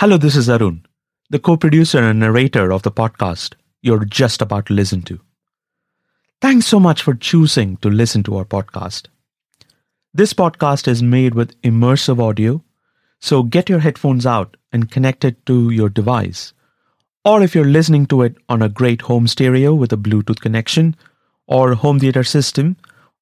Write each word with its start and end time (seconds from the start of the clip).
Hello, 0.00 0.18
this 0.18 0.36
is 0.36 0.50
Arun, 0.50 0.84
the 1.30 1.38
co 1.38 1.56
producer 1.56 2.00
and 2.00 2.20
narrator 2.20 2.70
of 2.70 2.82
the 2.82 2.92
podcast 2.92 3.54
you're 3.80 4.04
just 4.04 4.42
about 4.42 4.66
to 4.66 4.74
listen 4.74 5.00
to. 5.00 5.18
Thanks 6.42 6.66
so 6.66 6.78
much 6.78 7.00
for 7.00 7.14
choosing 7.14 7.78
to 7.78 7.88
listen 7.88 8.22
to 8.24 8.36
our 8.36 8.44
podcast. 8.44 9.06
This 10.12 10.34
podcast 10.34 10.86
is 10.86 11.02
made 11.02 11.34
with 11.34 11.58
immersive 11.62 12.22
audio, 12.22 12.62
so 13.22 13.42
get 13.42 13.70
your 13.70 13.78
headphones 13.78 14.26
out 14.26 14.58
and 14.70 14.90
connect 14.90 15.24
it 15.24 15.46
to 15.46 15.70
your 15.70 15.88
device. 15.88 16.52
Or 17.24 17.42
if 17.42 17.54
you're 17.54 17.64
listening 17.64 18.04
to 18.08 18.20
it 18.20 18.36
on 18.50 18.60
a 18.60 18.68
great 18.68 19.00
home 19.00 19.26
stereo 19.26 19.72
with 19.72 19.94
a 19.94 19.96
Bluetooth 19.96 20.40
connection, 20.40 20.94
or 21.46 21.72
home 21.72 22.00
theater 22.00 22.22
system, 22.22 22.76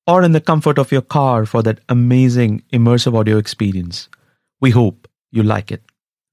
or 0.08 0.24
in 0.24 0.32
the 0.32 0.40
comfort 0.40 0.80
of 0.80 0.90
your 0.90 1.02
car 1.02 1.46
for 1.46 1.62
that 1.62 1.78
amazing 1.88 2.64
immersive 2.72 3.16
audio 3.16 3.38
experience, 3.38 4.08
we 4.60 4.72
hope 4.72 5.06
you 5.30 5.44
like 5.44 5.70
it. 5.70 5.84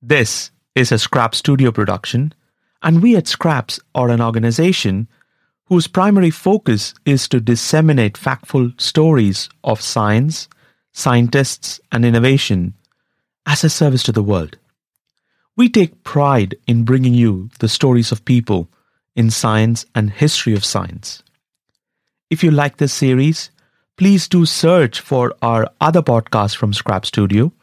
This 0.04 0.50
is 0.74 0.92
a 0.92 0.98
Scrap 0.98 1.36
Studio 1.36 1.72
production, 1.72 2.34
and 2.82 3.04
we 3.04 3.16
at 3.16 3.26
Skraps 3.26 3.80
are 3.94 4.10
an 4.10 4.20
organization 4.20 5.08
whose 5.66 5.86
primary 5.86 6.32
focus 6.32 6.96
is 7.06 7.28
to 7.28 7.40
disseminate 7.40 8.16
factful 8.16 8.74
stories 8.82 9.48
of 9.64 9.80
science, 9.80 10.50
scientists, 10.92 11.80
and 11.92 12.04
innovation 12.04 12.74
as 13.46 13.64
a 13.64 13.70
service 13.70 14.02
to 14.04 14.12
the 14.12 14.24
world. 14.24 14.58
We 15.56 15.70
take 15.70 16.04
pride 16.04 16.56
in 16.66 16.84
bringing 16.84 17.14
you 17.14 17.52
the 17.60 17.70
stories 17.70 18.12
of 18.12 18.26
people 18.26 18.70
in 19.16 19.30
science 19.30 19.86
and 19.94 20.10
history 20.10 20.56
of 20.56 20.66
science. 20.66 21.22
If 22.32 22.44
you 22.44 22.50
like 22.50 22.78
this 22.78 22.94
series, 22.94 23.52
please 23.98 24.28
do 24.28 24.48
search 24.48 25.00
for 25.00 25.36
our 25.44 25.70
other 25.80 26.02
podcast 26.02 26.56
from 26.56 26.74
Scrap 26.74 27.06
Studio 27.06 27.54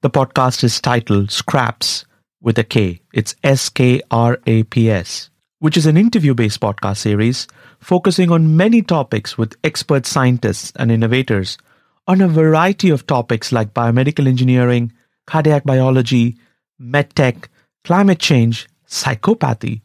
the 0.00 0.10
podcast 0.10 0.62
is 0.62 0.80
titled 0.80 1.28
Skraps 1.28 2.04
with 2.40 2.56
a 2.58 2.64
K. 2.64 3.00
It's 3.12 3.34
S 3.42 3.68
K 3.68 4.00
R 4.10 4.38
A 4.46 4.62
P 4.62 4.90
S, 4.90 5.30
which 5.58 5.76
is 5.76 5.86
an 5.86 5.96
interview 5.96 6.34
based 6.34 6.60
podcast 6.60 6.98
series 6.98 7.48
focusing 7.80 8.30
on 8.30 8.56
many 8.56 8.80
topics 8.80 9.36
with 9.36 9.56
expert 9.64 10.06
scientists 10.06 10.72
and 10.76 10.92
innovators 10.92 11.58
on 12.06 12.20
a 12.20 12.28
variety 12.28 12.90
of 12.90 13.06
topics 13.06 13.50
like 13.50 13.74
biomedical 13.74 14.28
engineering, 14.28 14.92
cardiac 15.26 15.64
biology, 15.64 16.36
medtech, 16.80 17.46
climate 17.84 18.20
change, 18.20 18.68
psychopathy, 18.86 19.80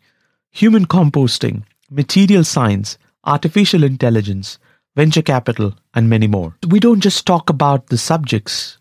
human 0.51 0.85
composting, 0.85 1.63
material 1.89 2.43
science, 2.43 2.99
artificial 3.25 3.83
intelligence, 3.83 4.59
venture 4.95 5.23
capital, 5.23 5.73
and 5.95 6.07
many 6.07 6.27
more. 6.27 6.55
We 6.67 6.79
don't 6.79 7.01
just 7.01 7.25
talk 7.25 7.49
about 7.49 7.87
the 7.87 7.97
subjects 7.97 8.77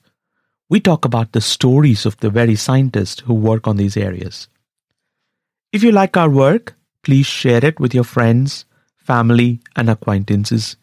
we 0.72 0.80
talk 0.80 1.04
about 1.04 1.32
the 1.32 1.40
stories 1.42 2.06
of 2.06 2.16
the 2.20 2.30
very 2.30 2.56
scientists 2.56 3.20
who 3.20 3.34
work 3.34 3.68
on 3.68 3.76
these 3.76 3.94
areas. 3.94 4.48
If 5.70 5.82
you 5.82 5.92
like 5.92 6.16
our 6.16 6.30
work, 6.30 6.74
please 7.02 7.26
share 7.26 7.62
it 7.62 7.78
with 7.78 7.94
your 7.94 8.04
friends, 8.04 8.64
family, 8.96 9.60
and 9.76 9.90
acquaintances. 9.90 10.76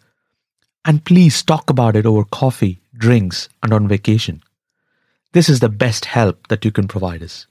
And 0.85 1.03
please 1.03 1.41
talk 1.41 1.71
about 1.71 1.95
it 1.95 2.05
over 2.05 2.23
coffee, 2.23 2.83
drinks, 2.93 3.49
and 3.63 3.73
on 3.73 3.87
vacation. 3.87 4.43
This 5.31 5.49
is 5.49 5.59
the 5.59 5.69
best 5.69 6.05
help 6.05 6.49
that 6.49 6.63
you 6.63 6.71
can 6.71 6.87
provide 6.87 7.23
us. 7.23 7.47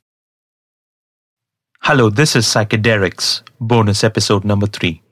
Hello, 1.81 2.09
this 2.09 2.36
is 2.36 2.47
Psychedelics, 2.47 3.42
bonus 3.61 4.05
episode 4.05 4.44
number 4.44 4.69
three. 4.69 5.03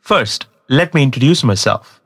First, 0.00 0.46
let 0.70 0.94
me 0.94 1.02
introduce 1.02 1.44
myself. 1.44 2.00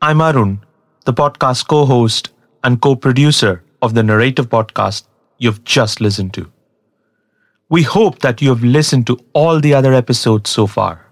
I'm 0.00 0.22
Arun, 0.22 0.64
the 1.04 1.12
podcast 1.12 1.68
co 1.68 1.84
host 1.84 2.30
and 2.64 2.80
co 2.80 2.96
producer 2.96 3.62
of 3.82 3.94
the 3.94 4.02
narrative 4.02 4.48
podcast 4.48 5.04
you've 5.38 5.64
just 5.64 6.00
listened 6.00 6.34
to. 6.34 6.50
We 7.68 7.82
hope 7.82 8.18
that 8.20 8.42
you 8.42 8.48
have 8.50 8.64
listened 8.64 9.06
to 9.06 9.18
all 9.32 9.60
the 9.60 9.74
other 9.74 9.94
episodes 9.94 10.50
so 10.50 10.66
far. 10.66 11.06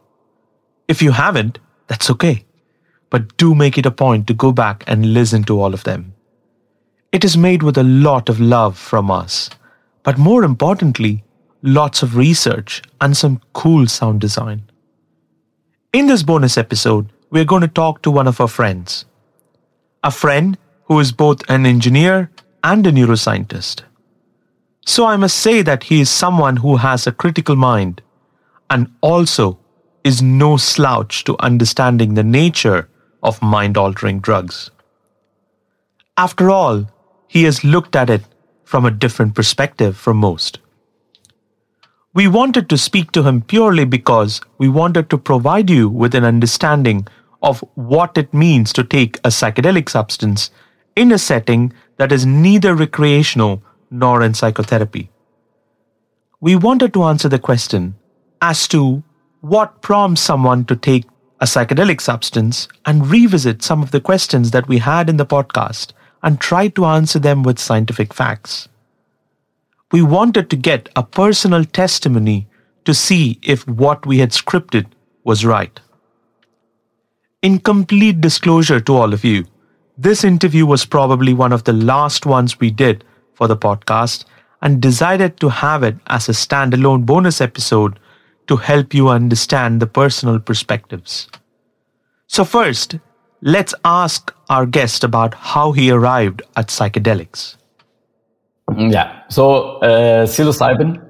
If 0.89 1.01
you 1.01 1.13
haven't, 1.13 1.59
that's 1.87 2.11
okay. 2.11 2.45
But 3.11 3.37
do 3.37 3.55
make 3.55 3.79
it 3.79 3.87
a 3.87 3.91
point 3.91 4.27
to 4.27 4.35
go 4.35 4.53
back 4.53 4.85
and 4.87 5.15
listen 5.15 5.45
to 5.45 5.61
all 5.61 5.73
of 5.73 5.85
them. 5.85 6.15
It 7.13 7.25
is 7.25 7.37
made 7.37 7.63
with 7.63 7.79
a 7.79 7.83
lot 7.83 8.29
of 8.29 8.41
love 8.41 8.77
from 8.77 9.11
us, 9.11 9.49
but 10.03 10.19
more 10.19 10.45
importantly, 10.45 11.25
lots 11.63 12.03
of 12.03 12.17
research 12.17 12.83
and 13.01 13.17
some 13.17 13.41
cool 13.55 13.87
sound 13.87 14.21
design. 14.21 14.63
In 15.93 16.07
this 16.07 16.23
bonus 16.23 16.59
episode, 16.59 17.11
we're 17.31 17.45
going 17.45 17.63
to 17.63 17.69
talk 17.69 18.03
to 18.03 18.11
one 18.11 18.27
of 18.27 18.41
our 18.41 18.49
friends. 18.49 19.07
A 20.05 20.11
friend 20.11 20.59
who 20.89 20.99
is 20.99 21.13
both 21.13 21.49
an 21.49 21.67
engineer 21.67 22.31
and 22.65 22.87
a 22.87 22.93
neuroscientist. 22.93 23.83
So 24.85 25.05
I 25.07 25.17
must 25.17 25.37
say 25.37 25.61
that 25.63 25.85
he 25.85 26.01
is 26.01 26.11
someone 26.11 26.57
who 26.57 26.77
has 26.77 27.07
a 27.07 27.13
critical 27.13 27.57
mind 27.57 28.01
and 28.71 28.91
also 29.03 29.59
is 30.03 30.23
no 30.23 30.57
slouch 30.57 31.25
to 31.25 31.37
understanding 31.41 32.15
the 32.15 32.25
nature 32.25 32.89
of 33.23 33.43
mind 33.43 33.77
altering 33.77 34.21
drugs. 34.21 34.71
After 36.17 36.51
all, 36.51 36.91
he 37.27 37.45
has 37.45 37.65
looked 37.65 37.95
at 37.95 38.09
it 38.09 38.23
from 38.65 38.87
a 38.87 38.91
different 38.91 39.35
perspective 39.35 39.97
from 39.97 40.17
most. 40.17 40.59
We 42.15 42.27
wanted 42.27 42.71
to 42.71 42.79
speak 42.79 43.13
to 43.13 43.23
him 43.23 43.43
purely 43.43 43.85
because 43.85 44.41
we 44.57 44.69
wanted 44.69 45.11
to 45.11 45.19
provide 45.19 45.69
you 45.69 45.89
with 45.91 46.15
an 46.15 46.25
understanding 46.25 47.07
of 47.43 47.63
what 47.75 48.17
it 48.17 48.33
means 48.33 48.73
to 48.73 48.83
take 48.83 49.19
a 49.19 49.29
psychedelic 49.29 49.89
substance 49.91 50.51
in 50.99 51.13
a 51.13 51.19
setting 51.19 51.73
that 51.97 52.11
is 52.11 52.27
neither 52.27 52.75
recreational 52.75 53.63
nor 53.89 54.23
in 54.23 54.35
psychotherapy. 54.35 55.11
We 56.41 56.57
wanted 56.57 56.93
to 56.95 57.05
answer 57.05 57.29
the 57.29 57.39
question 57.39 57.95
as 58.43 58.67
to 58.69 59.03
what 59.41 59.81
prompts 59.81 60.21
someone 60.21 60.65
to 60.65 60.75
take 60.75 61.05
a 61.41 61.45
psychedelic 61.45 62.01
substance 62.01 62.67
and 62.85 63.07
revisit 63.07 63.63
some 63.63 63.81
of 63.83 63.93
the 63.93 64.01
questions 64.01 64.51
that 64.51 64.67
we 64.67 64.79
had 64.79 65.09
in 65.09 65.19
the 65.19 65.27
podcast 65.27 65.93
and 66.25 66.41
try 66.41 66.67
to 66.69 66.85
answer 66.85 67.21
them 67.21 67.45
with 67.45 67.61
scientific 67.61 68.13
facts. 68.13 68.69
We 69.93 70.03
wanted 70.03 70.51
to 70.51 70.57
get 70.57 70.89
a 70.97 71.05
personal 71.05 71.65
testimony 71.65 72.49
to 72.85 72.93
see 72.93 73.39
if 73.43 73.67
what 73.69 74.05
we 74.05 74.19
had 74.19 74.33
scripted 74.33 74.87
was 75.23 75.45
right. 75.45 75.81
In 77.41 77.61
complete 77.61 78.21
disclosure 78.21 78.81
to 78.81 78.97
all 78.97 79.15
of 79.15 79.25
you, 79.25 79.47
this 79.99 80.23
interview 80.23 80.65
was 80.65 80.87
probably 80.87 81.35
one 81.35 81.53
of 81.53 81.65
the 81.65 81.73
last 81.73 82.25
ones 82.25 82.61
we 82.61 82.71
did 82.71 83.05
for 83.35 83.49
the 83.49 83.57
podcast 83.57 84.25
and 84.63 84.81
decided 84.81 85.39
to 85.41 85.49
have 85.49 85.83
it 85.83 85.97
as 86.07 86.29
a 86.29 86.33
standalone 86.33 87.05
bonus 87.05 87.41
episode 87.41 87.99
to 88.47 88.57
help 88.57 88.95
you 88.95 89.09
understand 89.09 89.81
the 89.81 89.87
personal 89.87 90.39
perspectives. 90.39 91.29
So, 92.29 92.45
first, 92.45 92.97
let's 93.43 93.75
ask 93.85 94.33
our 94.49 94.67
guest 94.67 95.03
about 95.03 95.35
how 95.35 95.73
he 95.73 95.91
arrived 95.91 96.43
at 96.57 96.69
psychedelics. 96.69 97.57
Yeah, 98.77 99.23
so 99.29 99.79
uh, 99.79 100.27
psilocybin 100.27 101.05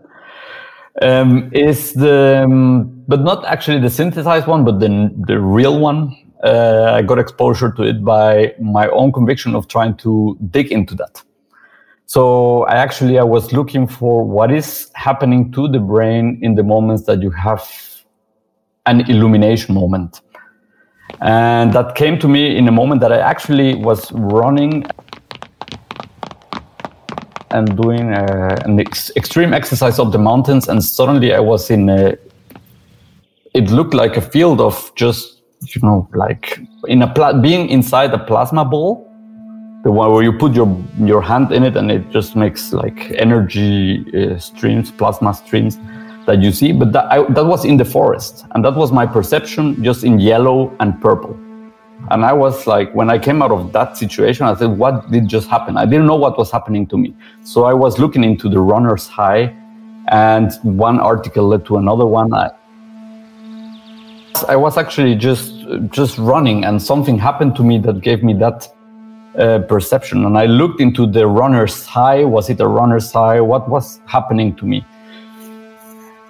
um, 1.03 1.51
is 1.53 1.93
the, 1.93 2.43
um, 2.45 3.05
but 3.07 3.21
not 3.21 3.45
actually 3.45 3.81
the 3.81 3.91
synthesized 3.91 4.47
one, 4.47 4.65
but 4.65 4.81
the, 4.81 5.11
the 5.27 5.41
real 5.41 5.79
one 5.79 6.17
uh, 6.45 6.93
I 6.95 7.03
got 7.03 7.19
exposure 7.19 7.73
to 7.73 7.83
it 7.83 8.05
by 8.05 8.55
my 8.61 8.89
own 8.89 9.13
conviction 9.13 9.55
of 9.55 9.69
trying 9.69 9.97
to 9.99 10.37
dig 10.51 10.71
into 10.71 10.95
that. 10.97 11.23
So 12.07 12.63
I 12.65 12.77
actually 12.77 13.19
I 13.19 13.25
was 13.25 13.53
looking 13.53 13.87
for 13.87 14.25
what 14.25 14.51
is 14.51 14.91
happening 14.95 15.53
to 15.53 15.69
the 15.69 15.79
brain 15.79 16.39
in 16.43 16.55
the 16.55 16.63
moments 16.63 17.05
that 17.05 17.21
you 17.23 17.31
have 17.31 17.69
an 18.87 19.03
illumination 19.11 19.75
moment. 19.75 20.23
And 21.21 21.73
that 21.73 21.95
came 21.95 22.19
to 22.21 22.29
me 22.29 22.57
in 22.57 22.69
a 22.69 22.73
moment 22.73 23.01
that 23.01 23.13
I 23.13 23.19
actually 23.19 23.75
was 23.75 24.11
running 24.13 24.87
and 27.51 27.77
doing 27.77 28.13
uh, 28.13 28.59
an 28.65 28.79
ex- 28.79 29.11
extreme 29.17 29.53
exercise 29.53 29.99
up 29.99 30.13
the 30.13 30.19
mountains, 30.19 30.69
and 30.69 30.85
suddenly 30.85 31.35
I 31.35 31.41
was 31.41 31.71
in 31.71 31.89
a. 31.89 32.17
It 33.55 33.71
looked 33.71 33.95
like 33.95 34.17
a 34.17 34.21
field 34.21 34.61
of 34.61 34.93
just 34.95 35.38
you 35.61 35.81
know, 35.83 36.09
like 36.15 36.61
in 36.87 37.03
a 37.03 37.13
pla- 37.13 37.33
being 37.33 37.69
inside 37.69 38.13
a 38.15 38.19
plasma 38.19 38.65
ball, 38.65 39.05
the 39.85 39.91
one 39.91 40.13
where 40.13 40.23
you 40.23 40.33
put 40.33 40.55
your 40.55 40.69
your 40.99 41.23
hand 41.23 41.53
in 41.53 41.63
it 41.63 41.77
and 41.77 41.91
it 41.91 42.11
just 42.11 42.37
makes 42.37 42.73
like 42.73 43.11
energy 43.13 44.05
uh, 44.15 44.39
streams, 44.39 44.91
plasma 44.91 45.35
streams 45.35 45.79
that 46.27 46.43
you 46.43 46.53
see. 46.53 46.73
But 46.73 46.93
that 46.93 47.07
I, 47.13 47.23
that 47.33 47.45
was 47.45 47.65
in 47.65 47.77
the 47.77 47.85
forest, 47.85 48.47
and 48.53 48.65
that 48.65 48.75
was 48.75 48.93
my 48.93 49.07
perception, 49.07 49.83
just 49.83 50.05
in 50.05 50.21
yellow 50.21 50.75
and 50.81 51.01
purple. 51.01 51.39
And 52.11 52.25
I 52.25 52.33
was 52.33 52.67
like, 52.67 52.95
when 52.95 53.11
I 53.11 53.19
came 53.19 53.43
out 53.43 53.51
of 53.51 53.73
that 53.73 53.97
situation, 53.97 54.47
I 54.47 54.55
said, 54.55 54.79
what 54.79 55.11
did 55.11 55.29
just 55.29 55.49
happen? 55.49 55.77
I 55.77 55.85
didn't 55.85 56.07
know 56.07 56.17
what 56.17 56.39
was 56.39 56.51
happening 56.51 56.87
to 56.87 56.97
me. 56.97 57.15
So 57.43 57.65
I 57.65 57.75
was 57.75 57.99
looking 57.99 58.23
into 58.23 58.49
the 58.49 58.61
runner's 58.61 59.07
high, 59.09 59.55
and 60.09 60.53
one 60.63 61.01
article 61.01 61.49
led 61.49 61.67
to 61.67 61.77
another 61.77 62.07
one. 62.07 62.33
I, 62.33 62.51
I 64.49 64.57
was 64.57 64.77
actually 64.77 65.15
just 65.15 65.53
just 65.91 66.19
running, 66.19 66.65
and 66.65 66.81
something 66.81 67.19
happened 67.19 67.57
to 67.57 67.65
me 67.65 67.79
that 67.79 68.01
gave 68.01 68.23
me 68.23 68.35
that 68.35 68.69
uh, 69.39 69.61
perception. 69.61 70.25
And 70.25 70.39
I 70.39 70.47
looked 70.47 70.81
into 70.81 71.07
the 71.07 71.27
runner's 71.27 71.85
high. 71.87 72.25
Was 72.25 72.51
it 72.51 72.61
a 72.61 72.69
runner's 72.69 73.13
high? 73.13 73.41
What 73.41 73.69
was 73.69 74.01
happening 74.07 74.55
to 74.57 74.65
me? 74.65 74.85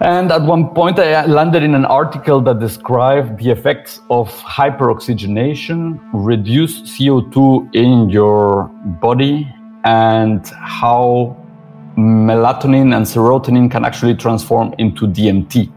And 0.01 0.31
at 0.31 0.43
one 0.43 0.69
point, 0.75 0.99
I 1.01 1.27
landed 1.27 1.65
in 1.65 1.75
an 1.75 1.85
article 1.85 2.41
that 2.43 2.61
described 2.61 3.39
the 3.43 3.51
effects 3.51 4.01
of 4.11 4.31
hyperoxygenation, 4.43 5.99
reduced 6.13 6.85
CO2 6.85 7.75
in 7.75 8.09
your 8.09 8.65
body, 9.01 9.53
and 9.85 10.47
how 10.47 11.37
melatonin 11.97 12.95
and 12.95 13.05
serotonin 13.05 13.69
can 13.69 13.85
actually 13.85 14.15
transform 14.15 14.73
into 14.79 15.09
DMT. 15.09 15.73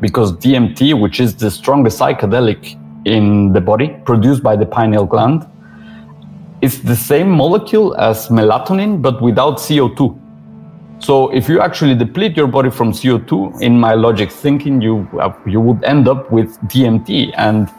Because 0.00 0.32
DMT, 0.32 1.00
which 1.00 1.20
is 1.20 1.34
the 1.34 1.50
strongest 1.50 1.98
psychedelic 1.98 2.76
in 3.04 3.52
the 3.52 3.60
body, 3.60 3.96
produced 4.04 4.42
by 4.42 4.56
the 4.56 4.66
pineal 4.66 5.06
gland, 5.06 5.46
is 6.60 6.82
the 6.82 6.96
same 6.96 7.30
molecule 7.30 7.96
as 7.96 8.28
melatonin, 8.28 9.00
but 9.00 9.20
without 9.22 9.58
CO2. 9.58 10.18
So 11.00 11.32
if 11.32 11.48
you 11.48 11.60
actually 11.60 11.94
deplete 11.94 12.36
your 12.36 12.48
body 12.48 12.70
from 12.70 12.92
CO2, 12.92 13.62
in 13.62 13.78
my 13.78 13.94
logic 13.94 14.32
thinking, 14.32 14.80
you 14.80 15.08
uh, 15.20 15.32
you 15.46 15.60
would 15.60 15.84
end 15.84 16.08
up 16.08 16.30
with 16.32 16.58
DMT. 16.62 17.32
And 17.36 17.70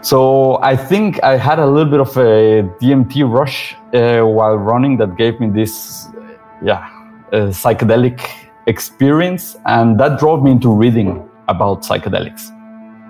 so 0.00 0.58
I 0.62 0.76
think 0.76 1.22
I 1.22 1.36
had 1.36 1.58
a 1.58 1.66
little 1.66 1.90
bit 1.90 2.00
of 2.00 2.16
a 2.16 2.62
DMT 2.80 3.30
rush 3.30 3.76
uh, 3.94 4.22
while 4.26 4.56
running 4.56 4.96
that 4.98 5.16
gave 5.16 5.38
me 5.38 5.48
this, 5.50 6.08
yeah, 6.62 6.88
uh, 7.32 7.50
psychedelic 7.50 8.20
experience, 8.66 9.56
and 9.66 9.98
that 10.00 10.18
drove 10.18 10.42
me 10.42 10.50
into 10.50 10.70
reading 10.70 11.28
about 11.48 11.82
psychedelics 11.82 12.50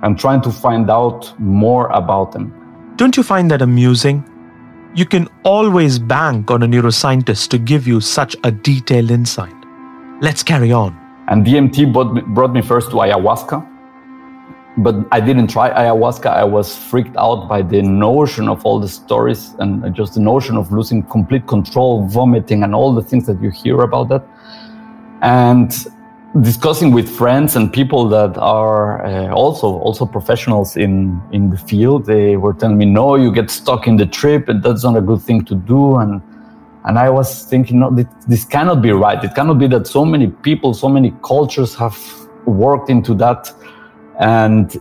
and 0.02 0.18
trying 0.18 0.42
to 0.42 0.50
find 0.50 0.90
out 0.90 1.32
more 1.38 1.88
about 1.88 2.32
them. 2.32 2.52
Don't 2.96 3.16
you 3.16 3.22
find 3.22 3.50
that 3.50 3.62
amusing? 3.62 4.24
you 4.96 5.04
can 5.04 5.28
always 5.44 5.98
bank 5.98 6.50
on 6.50 6.62
a 6.62 6.66
neuroscientist 6.66 7.48
to 7.50 7.58
give 7.58 7.86
you 7.86 8.00
such 8.00 8.34
a 8.44 8.50
detailed 8.50 9.10
insight. 9.10 9.54
Let's 10.22 10.42
carry 10.42 10.72
on. 10.72 10.98
And 11.28 11.44
DMT 11.44 11.92
brought 11.92 12.14
me, 12.14 12.22
brought 12.22 12.54
me 12.54 12.62
first 12.62 12.90
to 12.92 12.96
ayahuasca, 12.96 13.60
but 14.78 14.94
I 15.12 15.20
didn't 15.20 15.48
try 15.48 15.68
ayahuasca. 15.70 16.30
I 16.30 16.44
was 16.44 16.74
freaked 16.74 17.14
out 17.18 17.46
by 17.46 17.60
the 17.60 17.82
notion 17.82 18.48
of 18.48 18.64
all 18.64 18.80
the 18.80 18.88
stories 18.88 19.54
and 19.58 19.94
just 19.94 20.14
the 20.14 20.20
notion 20.20 20.56
of 20.56 20.72
losing 20.72 21.02
complete 21.02 21.46
control, 21.46 22.06
vomiting, 22.06 22.62
and 22.62 22.74
all 22.74 22.94
the 22.94 23.02
things 23.02 23.26
that 23.26 23.42
you 23.42 23.50
hear 23.50 23.82
about 23.82 24.08
that. 24.08 24.26
And 25.26 25.74
discussing 26.40 26.92
with 26.92 27.08
friends 27.08 27.56
and 27.56 27.72
people 27.72 28.08
that 28.08 28.38
are 28.38 29.04
uh, 29.04 29.32
also 29.32 29.66
also 29.78 30.06
professionals 30.06 30.76
in 30.76 31.20
in 31.32 31.50
the 31.50 31.56
field 31.56 32.06
they 32.06 32.36
were 32.36 32.52
telling 32.52 32.78
me 32.78 32.84
no 32.84 33.16
you 33.16 33.32
get 33.32 33.50
stuck 33.50 33.88
in 33.88 33.96
the 33.96 34.06
trip 34.06 34.48
and 34.48 34.62
that's 34.62 34.84
not 34.84 34.96
a 34.96 35.00
good 35.00 35.20
thing 35.20 35.44
to 35.44 35.56
do. 35.56 35.96
And 35.96 36.22
and 36.84 36.96
i 36.96 37.10
was 37.10 37.44
thinking 37.44 37.80
no 37.80 37.90
this, 37.90 38.06
this 38.28 38.44
cannot 38.44 38.82
be 38.82 38.92
right. 38.92 39.22
It 39.24 39.34
cannot 39.34 39.58
be 39.58 39.66
that 39.66 39.88
so 39.88 40.04
many 40.04 40.28
people 40.28 40.74
so 40.74 40.88
many 40.88 41.12
cultures 41.24 41.74
have 41.74 41.98
worked 42.44 42.88
into 42.88 43.12
that. 43.14 43.52
And 44.20 44.76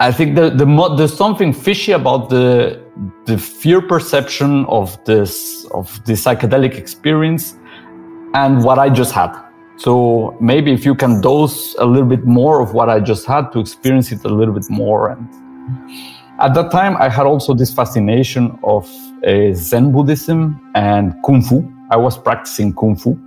i 0.00 0.12
think 0.12 0.36
the, 0.36 0.50
the 0.50 0.66
there's 0.98 1.16
something 1.16 1.54
fishy 1.54 1.92
about 1.92 2.28
the 2.28 2.78
the 3.24 3.38
fear 3.38 3.80
perception 3.80 4.66
of 4.66 5.02
this 5.06 5.64
of 5.70 5.86
the 6.04 6.12
psychedelic 6.12 6.74
experience 6.74 7.56
and 8.34 8.62
what 8.62 8.78
i 8.78 8.90
just 8.90 9.12
had 9.12 9.45
so 9.76 10.36
maybe 10.40 10.72
if 10.72 10.84
you 10.84 10.94
can 10.94 11.20
dose 11.20 11.74
a 11.78 11.84
little 11.84 12.08
bit 12.08 12.24
more 12.24 12.60
of 12.60 12.72
what 12.72 12.88
I 12.88 12.98
just 13.00 13.26
had 13.26 13.52
to 13.52 13.60
experience 13.60 14.10
it 14.10 14.24
a 14.24 14.28
little 14.28 14.54
bit 14.54 14.68
more. 14.70 15.10
And 15.10 15.28
at 16.40 16.54
that 16.54 16.70
time, 16.70 16.96
I 16.96 17.08
had 17.08 17.26
also 17.26 17.54
this 17.54 17.72
fascination 17.72 18.58
of 18.62 18.88
uh, 19.26 19.52
Zen 19.52 19.92
Buddhism 19.92 20.60
and 20.74 21.14
Kung 21.24 21.42
Fu. 21.42 21.70
I 21.90 21.96
was 21.96 22.16
practicing 22.16 22.74
Kung 22.74 22.96
Fu 22.96 23.18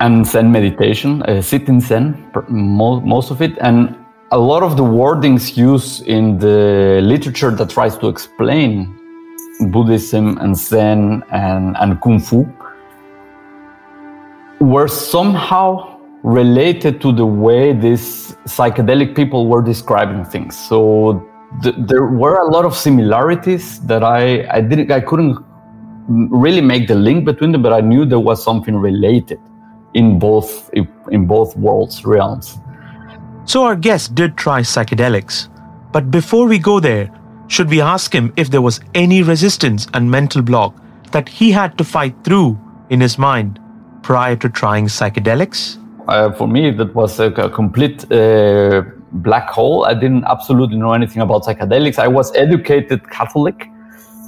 and 0.00 0.26
Zen 0.26 0.50
meditation, 0.50 1.22
uh, 1.22 1.42
sitting 1.42 1.80
Zen, 1.80 2.30
most 2.48 3.30
of 3.30 3.42
it. 3.42 3.56
And 3.60 3.96
a 4.30 4.38
lot 4.38 4.62
of 4.62 4.76
the 4.76 4.82
wordings 4.82 5.56
used 5.56 6.06
in 6.06 6.38
the 6.38 7.00
literature 7.02 7.50
that 7.50 7.70
tries 7.70 7.96
to 7.98 8.08
explain 8.08 8.98
Buddhism 9.70 10.38
and 10.38 10.56
Zen 10.56 11.22
and, 11.30 11.76
and 11.78 12.00
Kung 12.00 12.20
Fu 12.20 12.44
were 14.60 14.88
somehow 14.88 15.94
related 16.22 17.00
to 17.02 17.12
the 17.12 17.26
way 17.26 17.72
these 17.72 18.34
psychedelic 18.46 19.14
people 19.14 19.46
were 19.46 19.62
describing 19.62 20.24
things. 20.24 20.56
So 20.56 21.28
th- 21.62 21.74
there 21.78 22.06
were 22.06 22.36
a 22.36 22.46
lot 22.46 22.64
of 22.64 22.74
similarities 22.74 23.80
that 23.80 24.02
I, 24.02 24.48
I 24.50 24.60
didn't 24.60 24.90
I 24.90 25.00
couldn't 25.00 25.36
really 26.08 26.60
make 26.60 26.88
the 26.88 26.94
link 26.94 27.24
between 27.24 27.52
them, 27.52 27.62
but 27.62 27.72
I 27.72 27.80
knew 27.80 28.04
there 28.04 28.20
was 28.20 28.42
something 28.42 28.76
related 28.76 29.40
in 29.92 30.18
both 30.18 30.70
in 31.10 31.26
both 31.26 31.56
worlds 31.56 32.04
realms. 32.04 32.58
So 33.44 33.64
our 33.64 33.76
guest 33.76 34.14
did 34.14 34.36
try 34.36 34.60
psychedelics, 34.60 35.48
but 35.92 36.10
before 36.10 36.46
we 36.46 36.58
go 36.58 36.80
there, 36.80 37.10
should 37.48 37.68
we 37.68 37.82
ask 37.82 38.14
him 38.14 38.32
if 38.36 38.50
there 38.50 38.62
was 38.62 38.80
any 38.94 39.22
resistance 39.22 39.86
and 39.92 40.10
mental 40.10 40.40
block 40.40 40.74
that 41.12 41.28
he 41.28 41.52
had 41.52 41.76
to 41.76 41.84
fight 41.84 42.14
through 42.24 42.58
in 42.88 43.00
his 43.00 43.18
mind 43.18 43.60
prior 44.04 44.36
to 44.36 44.48
trying 44.48 44.86
psychedelics? 44.86 45.78
Uh, 46.06 46.30
for 46.32 46.46
me, 46.46 46.70
that 46.70 46.94
was 46.94 47.18
a, 47.18 47.28
a 47.32 47.50
complete 47.50 48.04
uh, 48.12 48.82
black 49.10 49.48
hole. 49.48 49.86
I 49.86 49.94
didn't 49.94 50.24
absolutely 50.24 50.76
know 50.76 50.92
anything 50.92 51.22
about 51.22 51.42
psychedelics. 51.44 51.98
I 51.98 52.08
was 52.08 52.34
educated 52.36 53.10
Catholic, 53.10 53.68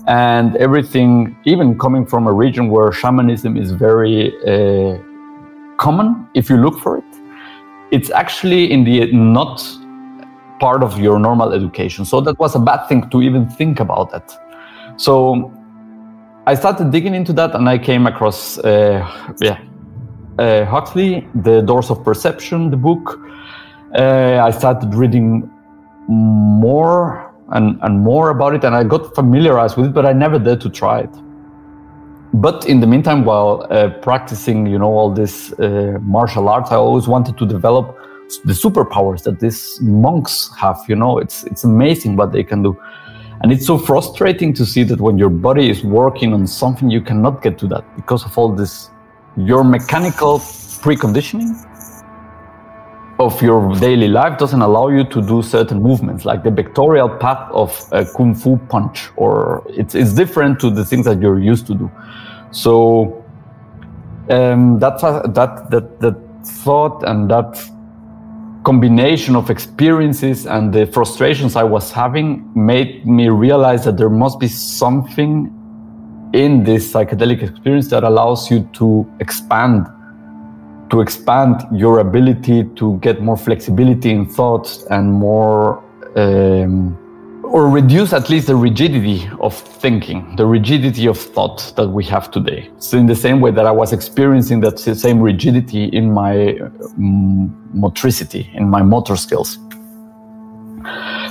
and 0.07 0.57
everything, 0.57 1.37
even 1.45 1.79
coming 1.79 2.07
from 2.07 2.27
a 2.27 2.33
region 2.33 2.71
where 2.71 2.91
shamanism 2.93 3.57
is 3.57 3.73
very 3.73 4.33
uh, 4.47 4.99
common, 5.77 6.27
if 6.35 6.49
you 6.49 6.57
look 6.57 6.79
for 6.79 6.97
it, 6.97 7.05
it's 7.91 8.11
actually 8.11 8.73
in 8.73 8.85
the 8.85 9.13
not 9.13 9.63
part 10.59 10.83
of 10.83 10.99
your 10.99 11.19
normal 11.19 11.53
education. 11.53 12.05
So 12.05 12.21
that 12.23 12.39
was 12.39 12.55
a 12.55 12.59
bad 12.59 12.87
thing 12.89 13.11
to 13.11 13.21
even 13.21 13.49
think 13.49 13.81
about 13.81 14.11
that. 14.13 14.33
So 14.97 15.53
I 16.49 16.55
started 16.55 16.93
digging 16.93 17.15
into 17.15 17.33
that, 17.33 17.57
and 17.57 17.69
I 17.69 17.77
came 17.77 18.07
across, 18.07 18.59
uh, 18.59 19.35
yeah, 19.41 19.59
uh, 20.39 20.65
Huxley, 20.65 21.27
The 21.43 21.61
Doors 21.61 21.91
of 21.91 22.05
Perception, 22.05 22.71
the 22.71 22.77
book. 22.77 23.19
Uh, 23.99 24.41
I 24.45 24.53
started 24.53 24.95
reading 24.95 25.51
more 26.09 27.35
and, 27.49 27.81
and 27.83 27.99
more 27.99 28.31
about 28.31 28.55
it, 28.55 28.63
and 28.63 28.77
I 28.77 28.85
got 28.85 29.13
familiarized 29.17 29.77
with 29.77 29.87
it, 29.87 29.93
but 29.93 30.07
I 30.07 30.13
never 30.13 30.39
dared 30.39 30.61
to 30.61 30.71
try 30.71 31.01
it. 31.01 31.11
But 32.33 32.69
in 32.69 32.79
the 32.79 32.87
meantime, 32.87 33.25
while 33.25 33.67
uh, 33.71 33.89
practicing, 34.03 34.67
you 34.67 34.79
know, 34.79 34.93
all 34.93 35.11
this 35.11 35.53
uh, 35.55 35.99
martial 36.01 36.49
arts, 36.49 36.71
I 36.71 36.77
always 36.77 37.09
wanted 37.09 37.39
to 37.39 37.47
develop 37.47 37.97
the 38.45 38.53
superpowers 38.53 39.25
that 39.25 39.41
these 39.41 39.81
monks 39.81 40.51
have. 40.59 40.79
You 40.87 40.97
know, 40.97 41.19
it's 41.19 41.45
it's 41.45 41.65
amazing 41.65 42.17
what 42.17 42.31
they 42.33 42.45
can 42.45 42.63
do. 42.63 42.77
And 43.43 43.53
it's 43.53 43.67
so 43.67 43.79
frustrating 43.79 44.53
to 44.55 44.65
see 44.65 44.83
that 44.85 45.01
when 45.01 45.19
your 45.19 45.31
body 45.31 45.69
is 45.69 45.85
working 45.85 46.33
on 46.33 46.47
something, 46.47 46.91
you 46.91 47.01
cannot 47.01 47.43
get 47.43 47.59
to 47.59 47.67
that 47.69 47.85
because 47.97 48.25
of 48.25 48.37
all 48.39 48.49
this, 48.49 48.91
your 49.37 49.63
mechanical 49.63 50.39
preconditioning 50.39 51.55
of 53.19 53.41
your 53.41 53.75
daily 53.77 54.09
life 54.09 54.39
doesn't 54.39 54.61
allow 54.61 54.89
you 54.89 55.05
to 55.05 55.23
do 55.23 55.43
certain 55.43 55.83
movements, 55.83 56.25
like 56.25 56.45
the 56.45 56.51
vectorial 56.51 57.19
path 57.19 57.51
of 57.53 57.89
a 57.93 58.05
kung 58.05 58.35
fu 58.35 58.59
punch, 58.69 59.09
or 59.17 59.65
it's, 59.69 59.95
it's 59.95 60.13
different 60.13 60.61
to 60.61 60.71
the 60.71 60.85
things 60.85 61.05
that 61.07 61.21
you're 61.21 61.39
used 61.39 61.67
to 61.67 61.75
do. 61.75 61.91
So 62.51 63.25
um, 64.29 64.79
that, 64.81 65.01
that, 65.01 65.71
that, 65.71 66.01
that 66.01 66.47
thought 66.47 67.03
and 67.09 67.31
that 67.31 67.59
combination 68.67 69.37
of 69.37 69.49
experiences 69.49 70.45
and 70.45 70.75
the 70.75 70.87
frustrations 70.87 71.55
I 71.55 71.63
was 71.63 71.93
having 71.93 72.51
made 72.57 73.07
me 73.07 73.29
realize 73.29 73.85
that 73.85 73.97
there 73.97 74.11
must 74.11 74.41
be 74.41 74.49
something 74.49 75.53
in 76.35 76.65
this 76.65 76.93
psychedelic 76.93 77.45
experience 77.45 77.89
that 77.91 78.03
allows 78.03 78.51
you 78.51 78.69
to 78.73 79.07
expand 79.21 79.87
to 80.91 81.01
expand 81.01 81.65
your 81.73 82.01
ability 82.01 82.65
to 82.81 82.99
get 82.99 83.23
more 83.23 83.37
flexibility 83.37 84.11
in 84.11 84.27
thoughts 84.27 84.85
and 84.91 85.13
more 85.13 85.83
um, 86.17 86.99
or 87.47 87.69
reduce 87.69 88.13
at 88.13 88.29
least 88.29 88.49
the 88.49 88.57
rigidity 88.57 89.29
of 89.41 89.55
thinking, 89.55 90.37
the 90.37 90.47
rigidity 90.47 91.07
of 91.07 91.19
thought 91.19 91.73
that 91.77 91.89
we 91.89 92.05
have 92.05 92.31
today. 92.31 92.71
So, 92.79 92.99
in 92.99 93.07
the 93.07 93.15
same 93.15 93.41
way 93.41 93.51
that 93.53 93.67
I 93.67 93.71
was 93.71 93.93
experiencing 93.93 94.61
that 94.61 94.79
same 94.79 95.21
rigidity 95.21 95.85
in 95.85 96.13
my 96.13 96.59
um, 96.59 97.55
motricity, 97.73 98.51
in 98.55 98.69
my 98.69 98.83
motor 98.83 99.17
skills. 99.17 99.59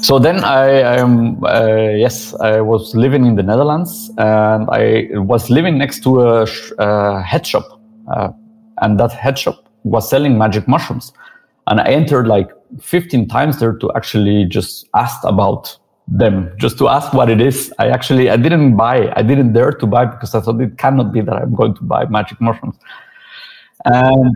So 0.01 0.19
then 0.19 0.43
I, 0.43 0.83
um, 0.83 1.43
uh, 1.43 1.89
yes, 1.95 2.35
I 2.35 2.61
was 2.61 2.93
living 2.93 3.25
in 3.25 3.35
the 3.35 3.43
Netherlands 3.43 4.11
and 4.17 4.69
I 4.69 5.07
was 5.13 5.49
living 5.49 5.77
next 5.77 6.03
to 6.03 6.21
a, 6.21 6.47
a 6.77 7.21
head 7.21 7.47
shop. 7.47 7.81
Uh, 8.11 8.29
and 8.81 8.99
that 8.99 9.11
head 9.13 9.39
shop 9.39 9.67
was 9.83 10.09
selling 10.09 10.37
magic 10.37 10.67
mushrooms. 10.67 11.11
And 11.67 11.79
I 11.79 11.85
entered 11.85 12.27
like 12.27 12.49
15 12.81 13.27
times 13.27 13.59
there 13.59 13.73
to 13.73 13.91
actually 13.95 14.45
just 14.45 14.87
ask 14.93 15.23
about 15.23 15.77
them 16.07 16.51
just 16.57 16.77
to 16.77 16.87
ask 16.87 17.13
what 17.13 17.29
it 17.29 17.41
is. 17.41 17.73
I 17.79 17.89
actually 17.89 18.29
I 18.29 18.37
didn't 18.37 18.75
buy. 18.75 19.11
I 19.15 19.21
didn't 19.21 19.53
dare 19.53 19.71
to 19.71 19.87
buy 19.87 20.05
because 20.05 20.35
I 20.35 20.41
thought 20.41 20.61
it 20.61 20.77
cannot 20.77 21.11
be 21.11 21.21
that 21.21 21.35
I'm 21.35 21.55
going 21.55 21.75
to 21.75 21.83
buy 21.83 22.05
magic 22.05 22.39
mushrooms. 22.39 22.77
And 23.85 24.35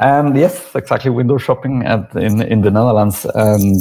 and 0.00 0.36
yes, 0.36 0.74
exactly 0.74 1.10
window 1.10 1.38
shopping 1.38 1.84
at 1.84 2.14
in 2.14 2.42
in 2.42 2.60
the 2.60 2.70
Netherlands. 2.70 3.26
And 3.34 3.80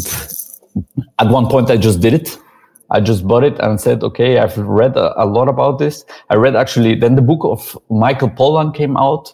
at 1.20 1.28
one 1.28 1.48
point, 1.48 1.70
I 1.70 1.78
just 1.78 2.02
did 2.02 2.14
it. 2.14 2.38
I 2.90 3.02
just 3.02 3.28
bought 3.28 3.44
it 3.44 3.60
and 3.60 3.82
said, 3.82 4.02
okay, 4.02 4.40
I've 4.40 4.58
read 4.58 4.96
a, 4.96 5.22
a 5.22 5.26
lot 5.26 5.50
about 5.50 5.78
this. 5.78 6.06
I 6.30 6.36
read 6.36 6.56
actually 6.56 6.96
then 6.96 7.16
the 7.16 7.22
book 7.22 7.44
of 7.44 7.78
Michael 7.90 8.30
Pollan 8.30 8.74
came 8.74 8.96
out 8.96 9.34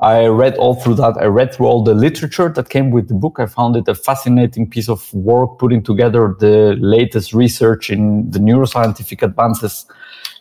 I 0.00 0.26
read 0.26 0.56
all 0.58 0.76
through 0.76 0.94
that. 0.94 1.16
I 1.20 1.24
read 1.24 1.52
through 1.52 1.66
all 1.66 1.82
the 1.82 1.94
literature 1.94 2.48
that 2.48 2.68
came 2.68 2.90
with 2.90 3.08
the 3.08 3.14
book. 3.14 3.40
I 3.40 3.46
found 3.46 3.74
it 3.74 3.88
a 3.88 3.94
fascinating 3.94 4.70
piece 4.70 4.88
of 4.88 5.12
work 5.12 5.58
putting 5.58 5.82
together 5.82 6.36
the 6.38 6.76
latest 6.78 7.34
research 7.34 7.90
in 7.90 8.30
the 8.30 8.38
neuroscientific 8.38 9.22
advances 9.22 9.86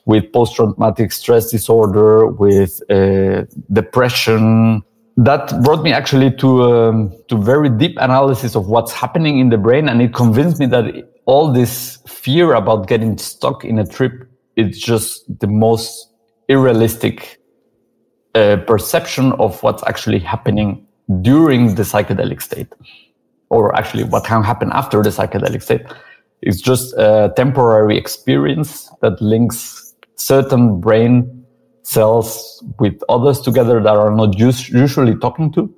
with 0.05 0.31
post-traumatic 0.31 1.11
stress 1.11 1.49
disorder, 1.49 2.27
with 2.27 2.79
uh, 2.91 3.45
depression. 3.73 4.83
That 5.17 5.63
brought 5.63 5.81
me 5.81 5.91
actually 5.91 6.31
to 6.35 6.63
um, 6.63 7.13
to 7.27 7.41
very 7.41 7.69
deep 7.69 7.97
analysis 7.97 8.55
of 8.55 8.67
what's 8.67 8.93
happening 8.93 9.39
in 9.39 9.49
the 9.49 9.57
brain, 9.57 9.89
and 9.89 9.99
it 10.01 10.13
convinced 10.13 10.59
me 10.59 10.67
that 10.67 10.85
all 11.25 11.51
this 11.51 11.97
fear 12.07 12.53
about 12.53 12.87
getting 12.87 13.17
stuck 13.17 13.65
in 13.65 13.79
a 13.79 13.85
trip 13.87 14.29
is 14.55 14.79
just 14.79 15.25
the 15.39 15.47
most 15.47 16.13
irrealistic 18.35 18.67
perception 18.67 19.31
of 19.33 19.61
what's 19.63 19.83
actually 19.87 20.19
happening 20.19 20.85
during 21.21 21.75
the 21.75 21.83
psychedelic 21.83 22.41
state, 22.41 22.67
or 23.49 23.75
actually 23.75 24.03
what 24.03 24.25
can 24.25 24.43
happen 24.43 24.69
after 24.73 25.01
the 25.01 25.09
psychedelic 25.09 25.61
state. 25.61 25.85
It's 26.41 26.61
just 26.61 26.93
a 26.97 27.33
temporary 27.35 27.97
experience 27.97 28.89
that 29.01 29.21
links 29.21 29.95
certain 30.15 30.79
brain 30.79 31.45
cells 31.83 32.63
with 32.79 33.01
others 33.09 33.39
together 33.39 33.81
that 33.81 33.95
are 33.95 34.11
not 34.11 34.35
us- 34.41 34.69
usually 34.69 35.15
talking 35.15 35.51
to. 35.53 35.73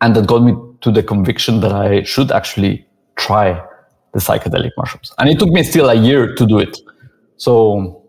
And 0.00 0.16
that 0.16 0.26
got 0.26 0.42
me 0.42 0.54
to 0.80 0.90
the 0.90 1.02
conviction 1.02 1.60
that 1.60 1.72
I 1.72 2.02
should 2.02 2.32
actually 2.32 2.86
try 3.16 3.62
the 4.12 4.18
psychedelic 4.18 4.72
mushrooms. 4.76 5.12
And 5.18 5.28
it 5.28 5.38
took 5.38 5.50
me 5.50 5.62
still 5.62 5.88
a 5.88 5.94
year 5.94 6.34
to 6.34 6.46
do 6.46 6.58
it. 6.58 6.78
So 7.36 8.02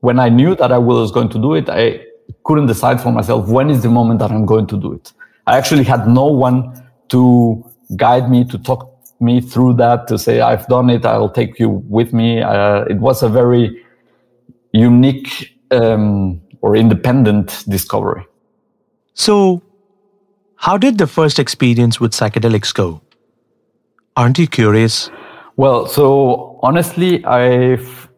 when 0.00 0.20
I 0.20 0.28
knew 0.28 0.54
that 0.56 0.70
I 0.70 0.78
was 0.78 1.10
going 1.10 1.30
to 1.30 1.38
do 1.38 1.54
it, 1.54 1.68
I 1.68 2.04
couldn't 2.44 2.66
decide 2.66 3.00
for 3.00 3.10
myself 3.10 3.48
when 3.48 3.70
is 3.70 3.82
the 3.82 3.88
moment 3.88 4.20
that 4.20 4.30
I'm 4.30 4.46
going 4.46 4.66
to 4.68 4.76
do 4.76 4.92
it. 4.92 5.12
I 5.46 5.56
actually 5.56 5.84
had 5.84 6.06
no 6.08 6.26
one 6.26 6.82
to 7.08 7.64
guide 7.96 8.30
me, 8.30 8.44
to 8.44 8.58
talk 8.58 8.90
me 9.20 9.40
through 9.40 9.74
that, 9.74 10.06
to 10.08 10.18
say, 10.18 10.40
I've 10.40 10.66
done 10.68 10.90
it, 10.90 11.04
I'll 11.04 11.30
take 11.30 11.58
you 11.58 11.68
with 11.68 12.12
me. 12.12 12.42
Uh, 12.42 12.84
it 12.84 12.98
was 12.98 13.22
a 13.22 13.28
very 13.28 13.84
unique 14.72 15.56
um, 15.70 16.40
or 16.60 16.76
independent 16.76 17.64
discovery. 17.68 18.26
So, 19.14 19.62
how 20.56 20.78
did 20.78 20.98
the 20.98 21.06
first 21.06 21.38
experience 21.38 22.00
with 22.00 22.12
psychedelics 22.12 22.72
go? 22.72 23.00
Aren't 24.16 24.38
you 24.38 24.46
curious? 24.46 25.10
Well, 25.56 25.86
so 25.86 26.58
honestly, 26.62 27.24
I've 27.24 28.08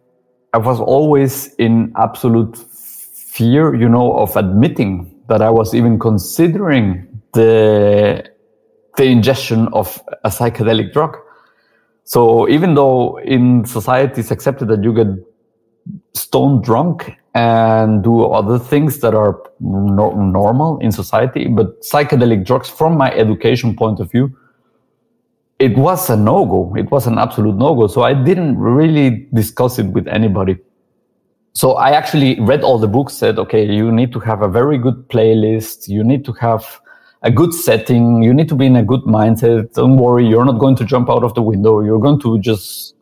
I 0.52 0.59
was 0.59 0.80
always 0.80 1.54
in 1.56 1.92
absolute 1.97 2.56
fear, 3.37 3.75
you 3.75 3.88
know, 3.88 4.16
of 4.19 4.35
admitting 4.37 5.14
that 5.28 5.43
I 5.43 5.50
was 5.50 5.75
even 5.75 5.99
considering 5.99 7.07
the 7.35 8.25
the 8.97 9.05
ingestion 9.05 9.69
of 9.75 10.00
a 10.25 10.31
psychedelic 10.31 10.93
drug. 10.93 11.16
So 12.05 12.49
even 12.49 12.75
though 12.75 13.19
in 13.19 13.64
society 13.66 14.21
it's 14.21 14.31
accepted 14.31 14.69
that 14.69 14.83
you 14.83 14.95
get 14.95 15.09
stone 16.14 16.62
drunk 16.62 17.12
and 17.35 18.02
do 18.02 18.25
other 18.25 18.59
things 18.59 19.00
that 19.00 19.14
are 19.14 19.43
no- 19.61 20.14
normal 20.14 20.78
in 20.78 20.93
society, 20.93 21.47
but 21.49 21.83
psychedelic 21.83 22.47
drugs, 22.47 22.71
from 22.71 22.97
my 22.97 23.12
education 23.12 23.76
point 23.76 24.00
of 24.00 24.11
view, 24.11 24.35
it 25.59 25.76
was 25.76 26.09
a 26.09 26.16
no 26.16 26.47
go. 26.47 26.75
It 26.76 26.90
was 26.90 27.07
an 27.07 27.19
absolute 27.19 27.57
no 27.57 27.75
go. 27.75 27.87
So 27.87 28.02
I 28.02 28.14
didn't 28.14 28.57
really 28.59 29.28
discuss 29.35 29.78
it 29.78 29.87
with 29.87 30.09
anybody 30.09 30.57
so 31.57 31.73
I 31.73 31.93
actually 31.93 32.39
read 32.39 32.63
all 32.63 32.79
the 32.79 32.87
books, 32.87 33.15
said, 33.15 33.39
okay, 33.39 33.65
you 33.65 33.91
need 33.91 34.13
to 34.13 34.21
have 34.21 34.43
a 34.43 34.49
very 34.49 34.77
good 34.77 35.09
playlist. 35.09 35.89
You 35.89 36.05
need 36.05 36.23
to 36.27 36.35
have 36.35 36.83
a 37.23 37.31
good 37.31 37.55
setting. 37.55 38.23
You 38.23 38.35
need 38.35 38.51
to 38.51 38.55
be 38.55 38.67
in 38.67 38.77
a 38.77 38.83
good 38.83 39.01
mindset. 39.05 39.73
Don't 39.73 39.97
worry. 39.97 40.27
You're 40.27 40.45
not 40.45 40.59
going 40.59 40.77
to 40.77 40.85
jump 40.85 41.09
out 41.09 41.25
of 41.25 41.33
the 41.33 41.41
window. 41.41 41.81
You're 41.81 41.99
going 41.99 42.21
to 42.21 42.39
just 42.41 42.95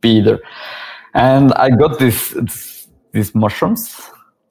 be 0.00 0.22
there. 0.22 0.38
And 1.12 1.52
I 1.52 1.68
got 1.68 1.98
this, 1.98 2.88
these 3.12 3.34
mushrooms 3.34 4.00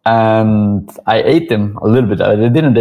and 0.05 0.87
I 1.07 1.23
ate 1.23 1.49
them 1.49 1.79
a 1.81 1.87
little 1.87 2.07
bit. 2.07 2.21
I 2.21 2.35
didn't 2.35 2.75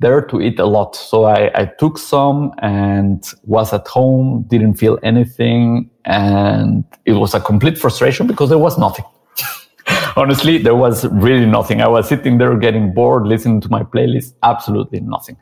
dare, 0.00 0.20
to 0.22 0.40
eat 0.40 0.58
a 0.58 0.66
lot. 0.66 0.96
So 0.96 1.26
I, 1.26 1.52
I 1.54 1.66
took 1.78 1.98
some 1.98 2.52
and 2.58 3.24
was 3.44 3.72
at 3.72 3.86
home, 3.86 4.46
didn't 4.48 4.74
feel 4.74 4.98
anything. 5.04 5.90
And 6.06 6.82
it 7.04 7.12
was 7.12 7.34
a 7.34 7.40
complete 7.40 7.78
frustration 7.78 8.26
because 8.26 8.48
there 8.48 8.58
was 8.58 8.76
nothing 8.78 9.04
honestly, 10.16 10.58
there 10.58 10.74
was 10.74 11.04
really 11.06 11.46
nothing. 11.46 11.80
I 11.80 11.88
was 11.88 12.08
sitting 12.08 12.38
there 12.38 12.56
getting 12.56 12.92
bored, 12.92 13.26
listening 13.26 13.60
to 13.62 13.68
my 13.68 13.82
playlist, 13.82 14.34
absolutely 14.42 15.00
nothing. 15.00 15.36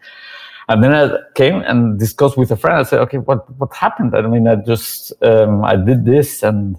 And 0.69 0.83
then 0.83 0.95
I 0.95 1.17
came 1.35 1.57
and 1.63 1.99
discussed 1.99 2.37
with 2.37 2.51
a 2.51 2.57
friend. 2.57 2.79
I 2.79 2.83
said, 2.85 3.01
okay, 3.01 3.19
what, 3.19 3.51
what 3.59 3.75
happened? 3.75 4.15
I 4.15 4.23
mean, 4.23 4.47
I 4.49 4.57
just, 4.57 5.13
um, 5.23 5.65
I 5.65 5.77
did 5.77 6.05
this 6.05 6.43
and, 6.43 6.79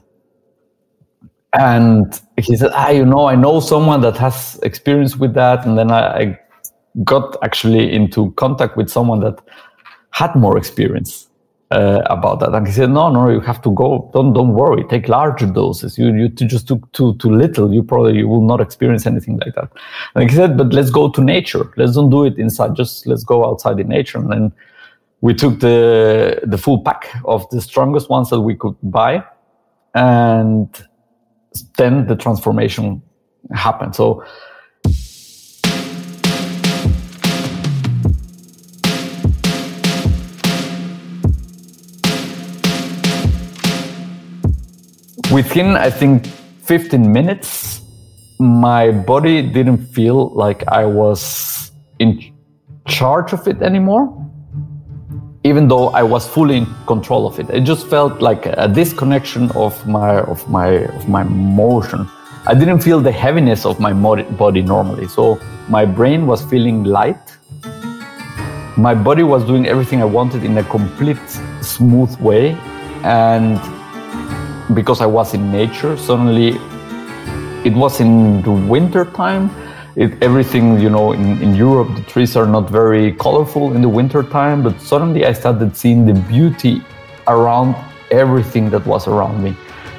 and 1.53 2.19
he 2.37 2.55
said, 2.55 2.71
ah, 2.73 2.89
you 2.89 3.05
know, 3.05 3.27
I 3.27 3.35
know 3.35 3.59
someone 3.59 4.01
that 4.01 4.17
has 4.17 4.59
experience 4.63 5.15
with 5.15 5.33
that. 5.35 5.65
And 5.65 5.77
then 5.77 5.91
I, 5.91 6.17
I 6.17 6.39
got 7.03 7.37
actually 7.43 7.93
into 7.93 8.31
contact 8.31 8.77
with 8.77 8.89
someone 8.89 9.19
that 9.19 9.39
had 10.11 10.35
more 10.35 10.57
experience 10.57 11.27
uh, 11.71 12.01
about 12.05 12.39
that. 12.39 12.53
And 12.53 12.67
he 12.67 12.73
said, 12.73 12.91
no, 12.91 13.09
no, 13.09 13.29
you 13.29 13.39
have 13.39 13.61
to 13.63 13.71
go. 13.71 14.09
Don't, 14.13 14.33
don't 14.33 14.53
worry. 14.53 14.83
Take 14.85 15.07
larger 15.07 15.47
doses. 15.47 15.97
You, 15.97 16.13
you 16.13 16.29
just 16.29 16.67
took 16.67 16.91
too, 16.91 17.15
too 17.15 17.29
little. 17.29 17.73
You 17.73 17.83
probably 17.83 18.17
you 18.17 18.27
will 18.27 18.45
not 18.45 18.61
experience 18.61 19.05
anything 19.05 19.37
like 19.37 19.55
that. 19.55 19.71
And 20.15 20.29
he 20.29 20.35
said, 20.35 20.57
but 20.57 20.73
let's 20.73 20.91
go 20.91 21.09
to 21.09 21.21
nature. 21.21 21.71
Let's 21.77 21.95
don't 21.95 22.09
do 22.09 22.25
it 22.25 22.37
inside. 22.37 22.75
Just 22.75 23.07
let's 23.07 23.23
go 23.23 23.45
outside 23.45 23.79
in 23.79 23.87
nature. 23.87 24.19
And 24.19 24.31
then 24.31 24.53
we 25.21 25.33
took 25.33 25.61
the, 25.61 26.41
the 26.43 26.57
full 26.57 26.83
pack 26.83 27.09
of 27.25 27.49
the 27.49 27.61
strongest 27.61 28.09
ones 28.09 28.29
that 28.29 28.41
we 28.41 28.55
could 28.55 28.75
buy. 28.83 29.23
And 29.95 30.69
then 31.77 32.07
the 32.07 32.15
transformation 32.15 33.01
happened. 33.53 33.95
So, 33.95 34.23
within 45.33 45.75
i 45.75 45.89
think 45.89 46.27
15 46.61 47.11
minutes 47.11 47.81
my 48.39 48.91
body 48.91 49.41
didn't 49.41 49.85
feel 49.87 50.29
like 50.35 50.63
i 50.67 50.85
was 50.85 51.71
in 51.99 52.19
charge 52.87 53.33
of 53.33 53.47
it 53.47 53.61
anymore 53.61 54.23
even 55.43 55.67
though 55.67 55.87
i 55.89 56.03
was 56.03 56.27
fully 56.27 56.57
in 56.57 56.65
control 56.87 57.27
of 57.27 57.39
it. 57.39 57.49
It 57.49 57.61
just 57.61 57.87
felt 57.87 58.21
like 58.21 58.45
a 58.45 58.67
disconnection 58.67 59.51
of 59.51 59.73
my 59.85 60.21
of 60.21 60.49
my 60.49 60.69
of 60.97 61.09
my 61.09 61.23
motion. 61.23 62.07
I 62.45 62.53
didn't 62.53 62.79
feel 62.79 62.99
the 63.01 63.11
heaviness 63.11 63.65
of 63.65 63.79
my 63.79 63.93
body 63.93 64.61
normally. 64.61 65.07
So 65.07 65.39
my 65.69 65.85
brain 65.85 66.27
was 66.27 66.41
feeling 66.43 66.83
light. 66.83 67.37
My 68.77 68.95
body 68.95 69.23
was 69.23 69.45
doing 69.45 69.67
everything 69.67 70.01
i 70.01 70.05
wanted 70.05 70.43
in 70.43 70.57
a 70.57 70.63
complete 70.63 71.29
smooth 71.61 72.13
way. 72.19 72.57
And 73.03 73.59
because 74.73 75.01
I 75.01 75.05
was 75.05 75.33
in 75.33 75.51
nature, 75.51 75.97
suddenly 75.97 76.57
it 77.65 77.73
was 77.73 77.99
in 77.99 78.41
the 78.41 78.51
winter 78.51 79.05
time. 79.05 79.49
It, 79.95 80.21
everything, 80.21 80.79
you 80.79 80.89
know, 80.89 81.11
in, 81.13 81.41
in 81.41 81.55
Europe, 81.55 81.95
the 81.95 82.01
trees 82.01 82.35
are 82.35 82.47
not 82.47 82.69
very 82.69 83.13
colorful 83.13 83.73
in 83.73 83.81
the 83.81 83.89
winter 83.89 84.23
time, 84.23 84.63
but 84.63 84.79
suddenly 84.81 85.25
I 85.25 85.33
started 85.33 85.77
seeing 85.77 86.05
the 86.05 86.13
beauty 86.13 86.81
around 87.27 87.75
everything 88.11 88.69
that 88.71 88.85
was 88.85 89.07
around 89.07 89.43
me. 89.43 89.55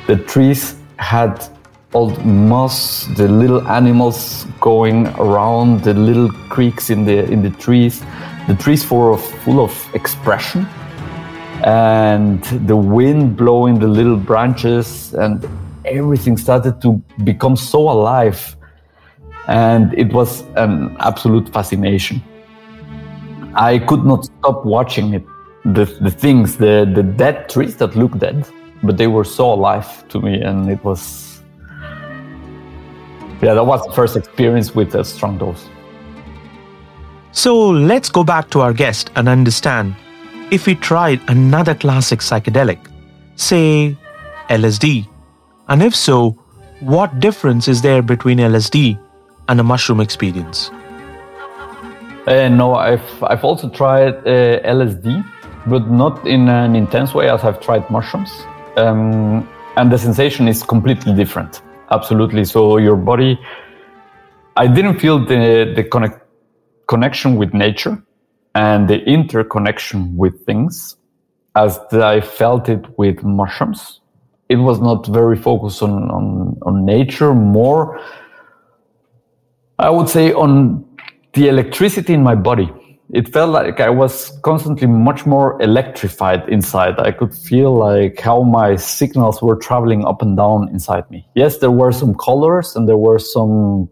The 0.07 0.17
trees 0.17 0.77
had 0.99 1.49
all 1.93 2.09
the 2.11 2.25
moss, 2.25 3.07
the 3.17 3.29
little 3.29 3.67
animals 3.69 4.47
going 4.61 5.07
around, 5.19 5.85
the 5.85 5.95
little 5.95 6.29
creeks 6.49 6.91
in 6.91 7.05
the 7.05 7.25
in 7.31 7.43
the 7.43 7.51
trees. 7.51 8.03
The 8.49 8.57
trees 8.57 8.91
were 8.91 9.17
full 9.17 9.61
of 9.61 9.73
expression 9.95 10.67
and 11.63 12.43
the 12.67 12.77
wind 12.77 13.37
blowing 13.37 13.79
the 13.79 13.87
little 13.87 14.17
branches 14.17 15.15
and 15.15 15.47
everything 15.85 16.37
started 16.37 16.81
to 16.81 17.03
become 17.25 17.57
so 17.57 17.91
alive 17.91 18.57
and 19.49 19.93
it 19.95 20.13
was 20.13 20.43
an 20.57 20.97
absolute 21.01 21.49
fascination 21.51 22.23
i 23.55 23.79
could 23.79 24.05
not 24.05 24.25
stop 24.25 24.65
watching 24.65 25.15
it 25.15 25.25
the, 25.65 25.87
the 26.01 26.11
things, 26.11 26.57
the, 26.57 26.91
the 26.95 27.03
dead 27.03 27.49
trees 27.49 27.77
that 27.77 27.97
looked 27.97 28.19
dead, 28.19 28.47
but 28.83 28.97
they 28.97 29.07
were 29.07 29.25
so 29.25 29.53
alive 29.53 30.07
to 30.09 30.21
me. 30.21 30.41
And 30.41 30.71
it 30.71 30.83
was, 30.85 31.43
yeah, 33.41 33.55
that 33.55 33.65
was 33.65 33.85
the 33.87 33.93
first 33.93 34.17
experience 34.17 34.75
with 34.75 34.95
a 34.95 35.05
strong 35.05 35.39
dose. 35.39 35.69
So 37.33 37.69
let's 37.69 38.11
go 38.11 38.23
back 38.23 38.51
to 38.51 38.61
our 38.61 38.73
guest 38.73 39.11
and 39.17 39.29
understand 39.29 39.97
if 40.51 40.67
we 40.67 40.75
tried 40.75 41.21
another 41.29 41.75
classic 41.75 42.21
psychedelic, 42.21 42.79
say 43.37 43.97
LSD, 44.49 45.09
and 45.69 45.83
if 45.83 45.95
so, 45.95 46.31
what 46.81 47.21
difference 47.21 47.69
is 47.69 47.81
there 47.81 48.03
between 48.03 48.39
LSD 48.39 48.99
and 49.49 49.61
a 49.61 49.63
mushroom 49.63 50.01
experience? 50.01 50.71
Uh, 52.27 52.49
no, 52.49 52.75
I've 52.75 53.23
I've 53.23 53.45
also 53.45 53.69
tried 53.69 54.15
uh, 54.27 54.61
LSD, 54.63 55.25
but 55.67 55.91
not 55.91 56.27
in 56.27 56.49
an 56.49 56.75
intense 56.75 57.15
way 57.15 57.29
as 57.29 57.45
I've 57.45 57.61
tried 57.61 57.89
mushrooms, 57.91 58.31
um, 58.77 59.49
and 59.77 59.93
the 59.93 59.99
sensation 59.99 60.49
is 60.49 60.63
completely 60.63 61.15
different. 61.15 61.63
Absolutely. 61.91 62.45
So 62.45 62.79
your 62.79 62.97
body, 62.97 63.39
I 64.57 64.67
didn't 64.67 65.01
feel 65.01 65.19
the 65.19 65.73
the 65.77 65.85
connect, 65.85 66.21
connection 66.87 67.37
with 67.37 67.53
nature 67.53 68.03
and 68.55 68.89
the 68.89 69.03
interconnection 69.05 70.17
with 70.17 70.45
things 70.47 70.97
as 71.57 71.79
I 71.93 72.21
felt 72.21 72.69
it 72.69 72.87
with 72.99 73.23
mushrooms. 73.23 74.01
It 74.49 74.57
was 74.57 74.81
not 74.81 75.07
very 75.07 75.37
focused 75.37 75.83
on, 75.83 76.11
on, 76.11 76.59
on 76.63 76.85
nature, 76.85 77.35
more, 77.35 78.01
I 79.79 79.91
would 79.91 80.09
say, 80.09 80.33
on 80.33 80.85
the 81.33 81.49
electricity 81.49 82.13
in 82.13 82.23
my 82.23 82.35
body. 82.35 82.71
It 83.11 83.33
felt 83.33 83.51
like 83.51 83.81
I 83.81 83.91
was 83.91 84.37
constantly 84.43 84.87
much 84.87 85.27
more 85.27 85.61
electrified 85.63 86.49
inside. 86.49 86.99
I 86.99 87.13
could 87.13 87.35
feel 87.35 87.75
like 87.75 88.21
how 88.21 88.43
my 88.43 88.77
signals 88.77 89.41
were 89.43 89.57
traveling 89.57 90.05
up 90.05 90.23
and 90.23 90.37
down 90.37 90.69
inside 90.71 91.09
me. 91.11 91.27
Yes, 91.35 91.59
there 91.59 91.71
were 91.71 91.93
some 91.93 92.15
colors 92.15 92.75
and 92.75 92.89
there 92.89 92.97
were 92.97 93.19
some 93.19 93.89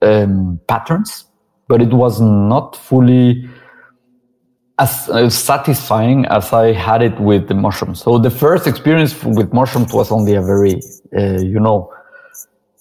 um, 0.00 0.60
patterns, 0.68 1.26
but 1.68 1.82
it 1.82 1.92
was 1.92 2.20
not 2.20 2.76
fully 2.76 3.48
as 4.82 5.34
satisfying 5.34 6.26
as 6.26 6.52
I 6.52 6.72
had 6.72 7.02
it 7.02 7.18
with 7.20 7.46
the 7.46 7.54
mushrooms. 7.54 8.02
So 8.02 8.18
the 8.18 8.30
first 8.30 8.66
experience 8.66 9.12
with 9.22 9.52
mushrooms 9.52 9.92
was 9.92 10.10
only 10.10 10.34
a 10.34 10.42
very, 10.42 10.74
uh, 11.16 11.40
you 11.40 11.60
know, 11.60 11.92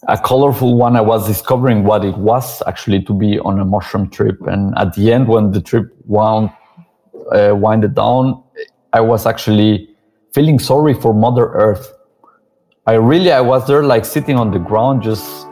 a 0.08 0.18
colorful 0.18 0.76
one. 0.76 0.96
I 0.96 1.02
was 1.02 1.28
discovering 1.28 1.84
what 1.84 2.04
it 2.04 2.18
was 2.18 2.64
actually 2.66 3.04
to 3.04 3.14
be 3.14 3.40
on 3.40 3.60
a 3.60 3.66
mushroom 3.66 4.10
trip. 4.10 4.42
And 4.48 4.74
at 4.78 4.96
the 4.96 5.14
end, 5.14 5.28
when 5.28 5.52
the 5.52 5.62
trip 5.62 5.94
wound, 6.06 6.50
uh, 7.32 7.56
winded 7.56 7.94
down, 7.94 8.42
I 8.94 9.02
was 9.02 9.28
actually 9.28 9.90
feeling 10.34 10.58
sorry 10.58 10.96
for 10.96 11.14
Mother 11.14 11.50
Earth. 11.50 11.94
I 12.88 12.94
really, 12.94 13.32
I 13.32 13.42
was 13.42 13.68
there 13.68 13.84
like 13.84 14.06
sitting 14.06 14.38
on 14.38 14.50
the 14.50 14.60
ground, 14.60 15.04
just 15.04 15.46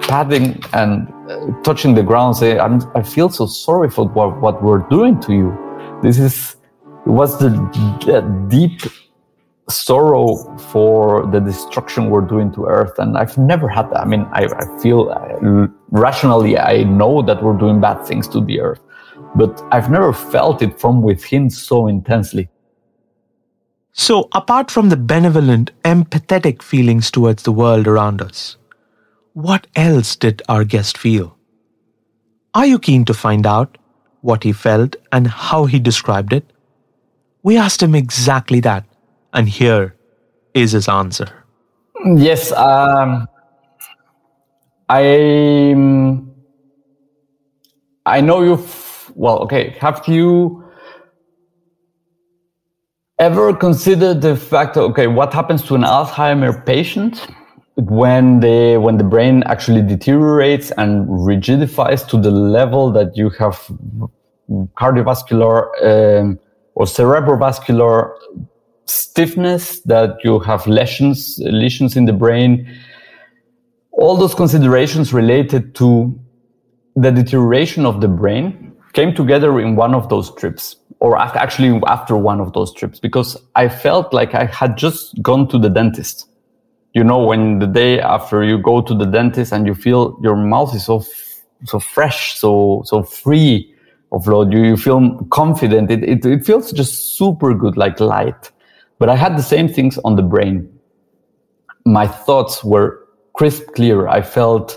patting 0.00 0.62
and 0.74 1.08
uh, 1.30 1.62
touching 1.62 1.94
the 1.94 2.02
ground, 2.02 2.36
saying, 2.36 2.60
i 2.60 3.02
feel 3.02 3.30
so 3.30 3.46
sorry 3.46 3.88
for 3.88 4.06
what, 4.08 4.40
what 4.42 4.62
we're 4.62 4.86
doing 4.90 5.18
to 5.20 5.32
you 5.32 5.65
this 6.02 6.18
is 6.18 6.56
was 7.06 7.38
the 7.38 7.50
deep 8.48 8.80
sorrow 9.68 10.36
for 10.70 11.26
the 11.26 11.40
destruction 11.40 12.10
we're 12.10 12.20
doing 12.20 12.52
to 12.52 12.66
earth 12.66 12.98
and 12.98 13.16
i've 13.18 13.36
never 13.36 13.68
had 13.68 13.90
that. 13.90 14.00
I 14.00 14.04
mean 14.04 14.22
i, 14.32 14.44
I 14.44 14.80
feel 14.80 15.10
uh, 15.10 15.66
rationally 15.90 16.58
i 16.58 16.84
know 16.84 17.22
that 17.22 17.42
we're 17.42 17.56
doing 17.56 17.80
bad 17.80 18.04
things 18.06 18.28
to 18.28 18.40
the 18.40 18.60
earth 18.60 18.80
but 19.34 19.62
i've 19.72 19.90
never 19.90 20.12
felt 20.12 20.62
it 20.62 20.78
from 20.78 21.02
within 21.02 21.50
so 21.50 21.86
intensely. 21.86 22.48
So 23.92 24.28
apart 24.32 24.70
from 24.70 24.90
the 24.90 24.96
benevolent 24.96 25.70
empathetic 25.82 26.60
feelings 26.62 27.10
towards 27.10 27.44
the 27.44 27.52
world 27.52 27.88
around 27.88 28.20
us 28.20 28.58
what 29.32 29.66
else 29.76 30.16
did 30.16 30.42
our 30.48 30.64
guest 30.64 30.96
feel? 30.96 31.36
Are 32.54 32.64
you 32.64 32.78
keen 32.78 33.04
to 33.04 33.12
find 33.12 33.46
out 33.46 33.76
what 34.26 34.42
he 34.42 34.52
felt 34.52 34.96
and 35.12 35.28
how 35.28 35.64
he 35.66 35.78
described 35.78 36.32
it? 36.32 36.44
We 37.42 37.56
asked 37.56 37.82
him 37.82 37.94
exactly 37.94 38.60
that, 38.60 38.84
and 39.32 39.48
here 39.48 39.94
is 40.52 40.72
his 40.72 40.88
answer. 40.88 41.28
Yes, 42.04 42.52
um, 42.52 43.28
I 44.88 45.74
I 48.04 48.20
know 48.20 48.42
you've 48.42 49.12
well. 49.14 49.38
Okay, 49.44 49.76
have 49.80 50.02
you 50.08 50.64
ever 53.18 53.54
considered 53.54 54.20
the 54.22 54.36
fact? 54.36 54.76
Okay, 54.76 55.06
what 55.06 55.32
happens 55.32 55.62
to 55.68 55.76
an 55.76 55.82
Alzheimer 55.82 56.52
patient? 56.66 57.26
when 57.76 58.40
the 58.40 58.78
when 58.78 58.96
the 58.96 59.04
brain 59.04 59.42
actually 59.44 59.82
deteriorates 59.82 60.70
and 60.78 61.06
rigidifies 61.08 62.08
to 62.08 62.16
the 62.18 62.30
level 62.30 62.90
that 62.90 63.16
you 63.16 63.28
have 63.30 63.70
cardiovascular 64.50 65.68
um, 65.82 66.38
or 66.74 66.86
cerebrovascular 66.86 68.12
stiffness, 68.84 69.80
that 69.80 70.16
you 70.22 70.38
have 70.40 70.66
lesions 70.66 71.38
lesions 71.38 71.96
in 71.96 72.04
the 72.04 72.12
brain, 72.12 72.68
all 73.92 74.16
those 74.16 74.34
considerations 74.34 75.12
related 75.12 75.74
to 75.74 76.18
the 76.94 77.10
deterioration 77.10 77.84
of 77.84 78.00
the 78.00 78.08
brain 78.08 78.72
came 78.92 79.14
together 79.14 79.60
in 79.60 79.76
one 79.76 79.94
of 79.94 80.08
those 80.08 80.34
trips 80.34 80.76
or 81.00 81.18
actually 81.18 81.80
after 81.86 82.16
one 82.16 82.40
of 82.40 82.52
those 82.54 82.72
trips 82.72 82.98
because 82.98 83.36
I 83.54 83.68
felt 83.68 84.14
like 84.14 84.34
I 84.34 84.46
had 84.46 84.78
just 84.78 85.20
gone 85.22 85.48
to 85.48 85.58
the 85.58 85.68
dentist. 85.68 86.28
You 86.94 87.04
know, 87.04 87.22
when 87.22 87.58
the 87.58 87.66
day 87.66 88.00
after 88.00 88.42
you 88.42 88.56
go 88.56 88.80
to 88.80 88.94
the 88.94 89.04
dentist 89.04 89.52
and 89.52 89.66
you 89.66 89.74
feel 89.74 90.18
your 90.22 90.36
mouth 90.36 90.74
is 90.74 90.86
so, 90.86 91.04
so 91.64 91.78
fresh, 91.78 92.34
so, 92.34 92.82
so 92.86 93.02
free 93.02 93.75
of 94.16 94.52
you, 94.52 94.64
you 94.64 94.76
feel 94.76 95.18
confident. 95.30 95.90
It, 95.90 96.02
it, 96.04 96.24
it 96.24 96.44
feels 96.44 96.72
just 96.72 97.16
super 97.16 97.54
good, 97.54 97.76
like 97.76 98.00
light. 98.00 98.50
But 98.98 99.08
I 99.08 99.16
had 99.16 99.36
the 99.36 99.42
same 99.42 99.68
things 99.68 99.98
on 99.98 100.16
the 100.16 100.22
brain. 100.22 100.68
My 101.84 102.06
thoughts 102.06 102.64
were 102.64 103.06
crisp 103.34 103.74
clear. 103.74 104.08
I 104.08 104.22
felt 104.22 104.76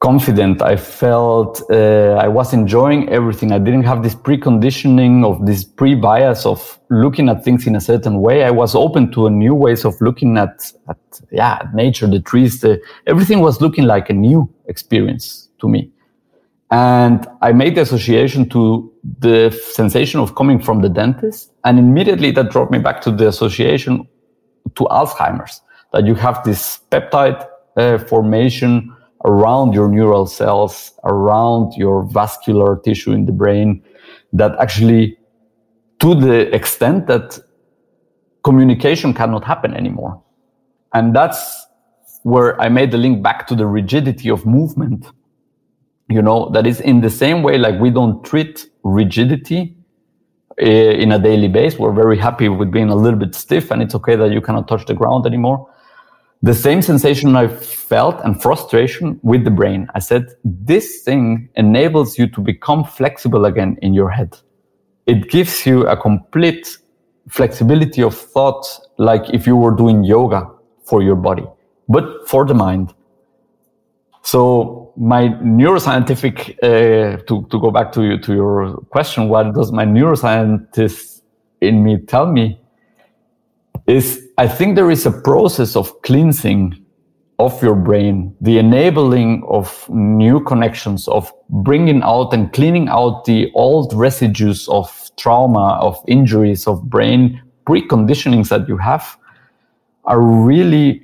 confident. 0.00 0.62
I 0.62 0.76
felt 0.76 1.62
uh, 1.70 2.18
I 2.20 2.28
was 2.28 2.52
enjoying 2.52 3.08
everything. 3.08 3.52
I 3.52 3.58
didn't 3.58 3.84
have 3.84 4.02
this 4.02 4.14
preconditioning 4.14 5.24
of 5.24 5.46
this 5.46 5.64
pre-bias 5.64 6.46
of 6.46 6.78
looking 6.90 7.28
at 7.28 7.44
things 7.44 7.66
in 7.66 7.76
a 7.76 7.80
certain 7.80 8.20
way. 8.20 8.44
I 8.44 8.50
was 8.50 8.74
open 8.74 9.10
to 9.12 9.26
a 9.26 9.30
new 9.30 9.54
ways 9.54 9.84
of 9.84 10.00
looking 10.00 10.36
at, 10.36 10.72
at 10.88 10.98
yeah, 11.30 11.62
nature, 11.74 12.06
the 12.06 12.20
trees, 12.20 12.60
the, 12.60 12.80
everything 13.06 13.40
was 13.40 13.60
looking 13.60 13.84
like 13.84 14.10
a 14.10 14.12
new 14.12 14.52
experience 14.66 15.48
to 15.60 15.68
me. 15.68 15.90
And 16.70 17.26
I 17.42 17.52
made 17.52 17.76
the 17.76 17.82
association 17.82 18.48
to 18.50 18.92
the 19.20 19.50
sensation 19.72 20.20
of 20.20 20.34
coming 20.34 20.60
from 20.60 20.82
the 20.82 20.88
dentist. 20.88 21.52
And 21.64 21.78
immediately 21.78 22.32
that 22.32 22.50
brought 22.50 22.70
me 22.70 22.78
back 22.78 23.00
to 23.02 23.10
the 23.10 23.28
association 23.28 24.08
to 24.74 24.84
Alzheimer's, 24.84 25.60
that 25.92 26.06
you 26.06 26.14
have 26.14 26.42
this 26.44 26.80
peptide 26.90 27.46
uh, 27.76 27.98
formation 27.98 28.92
around 29.24 29.74
your 29.74 29.88
neural 29.88 30.26
cells, 30.26 30.92
around 31.04 31.72
your 31.74 32.04
vascular 32.04 32.80
tissue 32.84 33.12
in 33.12 33.26
the 33.26 33.32
brain 33.32 33.82
that 34.32 34.52
actually, 34.58 35.16
to 36.00 36.14
the 36.14 36.52
extent 36.54 37.06
that 37.06 37.38
communication 38.42 39.14
cannot 39.14 39.44
happen 39.44 39.72
anymore. 39.74 40.22
And 40.94 41.14
that's 41.14 41.66
where 42.22 42.60
I 42.60 42.68
made 42.68 42.90
the 42.90 42.98
link 42.98 43.22
back 43.22 43.46
to 43.48 43.54
the 43.54 43.66
rigidity 43.66 44.30
of 44.30 44.44
movement. 44.46 45.06
You 46.08 46.22
know, 46.22 46.50
that 46.50 46.66
is 46.66 46.80
in 46.80 47.00
the 47.00 47.10
same 47.10 47.42
way, 47.42 47.58
like 47.58 47.80
we 47.80 47.90
don't 47.90 48.24
treat 48.24 48.70
rigidity 48.84 49.76
eh, 50.58 50.92
in 50.92 51.12
a 51.12 51.18
daily 51.18 51.48
base. 51.48 51.78
We're 51.78 51.92
very 51.92 52.18
happy 52.18 52.48
with 52.48 52.70
being 52.70 52.90
a 52.90 52.94
little 52.94 53.18
bit 53.18 53.34
stiff 53.34 53.70
and 53.70 53.82
it's 53.82 53.94
okay 53.96 54.16
that 54.16 54.30
you 54.30 54.40
cannot 54.40 54.68
touch 54.68 54.86
the 54.86 54.94
ground 54.94 55.26
anymore 55.26 55.68
the 56.42 56.54
same 56.54 56.82
sensation 56.82 57.34
I 57.34 57.48
felt 57.48 58.20
and 58.22 58.40
frustration 58.40 59.18
with 59.22 59.44
the 59.44 59.50
brain. 59.50 59.88
I 59.94 60.00
said, 60.00 60.26
this 60.44 61.02
thing 61.02 61.48
enables 61.56 62.18
you 62.18 62.28
to 62.28 62.40
become 62.40 62.84
flexible 62.84 63.46
again 63.46 63.78
in 63.82 63.94
your 63.94 64.10
head. 64.10 64.38
It 65.06 65.30
gives 65.30 65.66
you 65.66 65.86
a 65.86 65.96
complete 65.96 66.78
flexibility 67.28 68.02
of 68.02 68.14
thought, 68.16 68.64
like 68.98 69.28
if 69.30 69.46
you 69.46 69.56
were 69.56 69.72
doing 69.72 70.04
yoga 70.04 70.48
for 70.84 71.02
your 71.02 71.16
body, 71.16 71.44
but 71.88 72.28
for 72.28 72.44
the 72.44 72.54
mind. 72.54 72.94
So 74.22 74.85
my 74.96 75.28
neuroscientific, 75.28 76.56
uh, 76.62 77.22
to, 77.24 77.46
to 77.50 77.60
go 77.60 77.70
back 77.70 77.92
to 77.92 78.02
you, 78.02 78.18
to 78.18 78.34
your 78.34 78.76
question, 78.90 79.28
what 79.28 79.54
does 79.54 79.72
my 79.72 79.84
neuroscientist 79.84 81.22
in 81.60 81.82
me 81.82 81.98
tell 81.98 82.26
me 82.26 82.60
is 83.86 84.26
I 84.38 84.48
think 84.48 84.74
there 84.76 84.90
is 84.90 85.06
a 85.06 85.12
process 85.12 85.76
of 85.76 86.02
cleansing 86.02 86.82
of 87.38 87.62
your 87.62 87.74
brain, 87.74 88.34
the 88.40 88.58
enabling 88.58 89.44
of 89.46 89.88
new 89.90 90.40
connections, 90.40 91.06
of 91.08 91.30
bringing 91.50 92.02
out 92.02 92.32
and 92.32 92.52
cleaning 92.52 92.88
out 92.88 93.26
the 93.26 93.50
old 93.54 93.92
residues 93.92 94.66
of 94.68 95.10
trauma, 95.16 95.78
of 95.82 96.02
injuries, 96.08 96.66
of 96.66 96.88
brain 96.88 97.40
preconditionings 97.66 98.48
that 98.48 98.66
you 98.68 98.76
have 98.76 99.18
are 100.04 100.20
really 100.20 101.02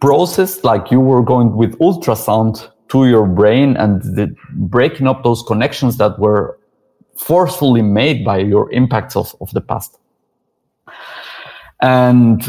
processed 0.00 0.64
like 0.64 0.90
you 0.90 0.98
were 0.98 1.22
going 1.22 1.54
with 1.54 1.78
ultrasound 1.78 2.68
to 2.90 3.06
your 3.06 3.26
brain 3.26 3.76
and 3.76 4.02
the, 4.02 4.34
breaking 4.52 5.06
up 5.06 5.22
those 5.22 5.42
connections 5.42 5.96
that 5.98 6.18
were 6.18 6.58
forcefully 7.16 7.82
made 7.82 8.24
by 8.24 8.38
your 8.38 8.70
impacts 8.72 9.16
of, 9.16 9.34
of 9.40 9.50
the 9.52 9.60
past. 9.60 9.98
And 11.80 12.42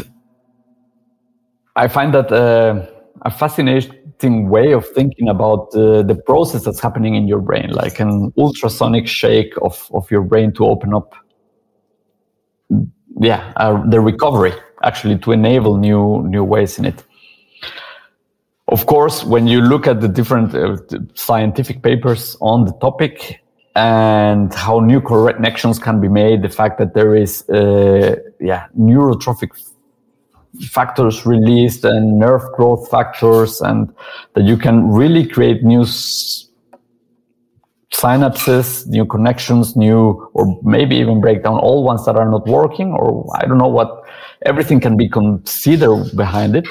I 1.76 1.88
find 1.88 2.12
that 2.14 2.30
uh, 2.30 2.86
a 3.22 3.30
fascinating 3.30 4.48
way 4.48 4.72
of 4.72 4.86
thinking 4.88 5.28
about 5.28 5.74
uh, 5.74 6.02
the 6.02 6.20
process 6.26 6.64
that's 6.64 6.80
happening 6.80 7.14
in 7.14 7.26
your 7.28 7.40
brain, 7.40 7.70
like 7.70 7.98
an 8.00 8.32
ultrasonic 8.36 9.06
shake 9.06 9.54
of, 9.62 9.88
of 9.92 10.10
your 10.10 10.22
brain 10.22 10.52
to 10.54 10.66
open 10.66 10.92
up, 10.92 11.14
yeah, 13.20 13.52
uh, 13.56 13.82
the 13.88 14.00
recovery 14.00 14.52
actually 14.82 15.16
to 15.18 15.32
enable 15.32 15.76
new 15.76 16.22
new 16.28 16.42
ways 16.42 16.78
in 16.78 16.84
it. 16.84 17.04
Of 18.68 18.86
course, 18.86 19.24
when 19.24 19.46
you 19.46 19.60
look 19.60 19.86
at 19.86 20.00
the 20.00 20.08
different 20.08 20.54
uh, 20.54 20.76
scientific 21.14 21.82
papers 21.82 22.36
on 22.40 22.64
the 22.64 22.72
topic 22.74 23.40
and 23.74 24.52
how 24.54 24.80
new 24.80 25.00
connections 25.00 25.78
can 25.78 26.00
be 26.00 26.08
made, 26.08 26.42
the 26.42 26.48
fact 26.48 26.78
that 26.78 26.94
there 26.94 27.14
is, 27.14 27.48
uh, 27.50 28.16
yeah, 28.40 28.66
neurotrophic 28.78 29.50
factors 30.70 31.26
released 31.26 31.84
and 31.84 32.18
nerve 32.18 32.42
growth 32.54 32.88
factors 32.90 33.60
and 33.60 33.92
that 34.34 34.44
you 34.44 34.56
can 34.56 34.90
really 34.90 35.26
create 35.26 35.62
new 35.64 35.84
synapses, 37.92 38.86
new 38.86 39.04
connections, 39.04 39.76
new, 39.76 40.30
or 40.34 40.58
maybe 40.62 40.96
even 40.96 41.20
break 41.20 41.42
down 41.42 41.58
all 41.58 41.84
ones 41.84 42.04
that 42.06 42.16
are 42.16 42.30
not 42.30 42.46
working, 42.46 42.92
or 42.92 43.26
I 43.36 43.46
don't 43.46 43.58
know 43.58 43.68
what, 43.68 44.04
everything 44.46 44.80
can 44.80 44.96
be 44.96 45.08
considered 45.08 46.10
behind 46.16 46.56
it. 46.56 46.66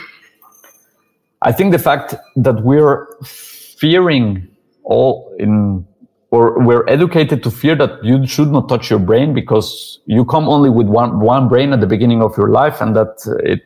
I 1.41 1.51
think 1.51 1.71
the 1.71 1.80
fact 1.80 2.15
that 2.36 2.63
we're 2.63 3.08
fearing 3.23 4.47
all 4.84 5.36
in, 5.39 5.86
or 6.30 6.63
we're 6.63 6.88
educated 6.88 7.41
to 7.43 7.51
fear 7.51 7.75
that 7.75 8.04
you 8.04 8.25
should 8.27 8.49
not 8.49 8.69
touch 8.69 8.89
your 8.89 8.99
brain 8.99 9.34
because 9.34 9.99
you 10.06 10.23
come 10.23 10.47
only 10.47 10.69
with 10.69 10.88
one, 10.88 11.19
one 11.19 11.47
brain 11.47 11.73
at 11.73 11.82
the 11.82 11.88
beginning 11.88 12.21
of 12.21 12.38
your 12.38 12.49
life 12.49 12.80
and 12.80 12.95
that 12.95 13.15
it, 13.43 13.63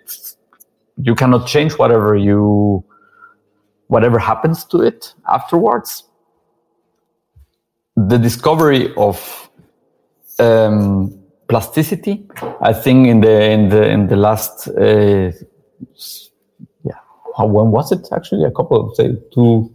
you 1.01 1.15
cannot 1.15 1.47
change 1.47 1.73
whatever 1.73 2.15
you, 2.15 2.83
whatever 3.87 4.19
happens 4.19 4.63
to 4.65 4.81
it 4.81 5.13
afterwards. 5.29 6.05
The 7.97 8.17
discovery 8.17 8.93
of, 8.95 9.49
um, 10.39 11.19
plasticity, 11.47 12.27
I 12.61 12.73
think 12.73 13.07
in 13.07 13.21
the, 13.21 13.51
in 13.51 13.69
the, 13.69 13.87
in 13.87 14.07
the 14.07 14.15
last, 14.15 14.67
uh, 14.69 15.31
when 17.43 17.71
was 17.71 17.91
it 17.91 18.07
actually? 18.13 18.45
A 18.45 18.51
couple 18.51 18.79
of 18.79 18.95
say 18.95 19.17
two 19.33 19.73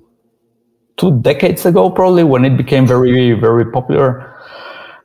two 0.97 1.21
decades 1.21 1.67
ago, 1.67 1.91
probably 1.91 2.25
when 2.25 2.45
it 2.45 2.57
became 2.57 2.87
very 2.87 3.33
very 3.33 3.71
popular. 3.71 4.27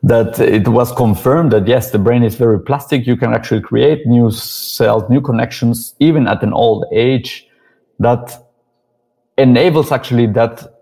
That 0.03 0.39
it 0.39 0.67
was 0.67 0.91
confirmed 0.91 1.51
that 1.51 1.67
yes, 1.67 1.89
the 1.89 1.97
brain 1.97 2.21
is 2.21 2.35
very 2.35 2.59
plastic. 2.59 3.07
You 3.07 3.17
can 3.17 3.33
actually 3.33 3.61
create 3.61 4.05
new 4.05 4.29
cells, 4.29 5.03
new 5.09 5.19
connections, 5.19 5.95
even 5.99 6.27
at 6.27 6.43
an 6.43 6.53
old 6.53 6.85
age. 6.91 7.47
That 7.97 8.31
enables 9.37 9.91
actually 9.91 10.27
that 10.27 10.75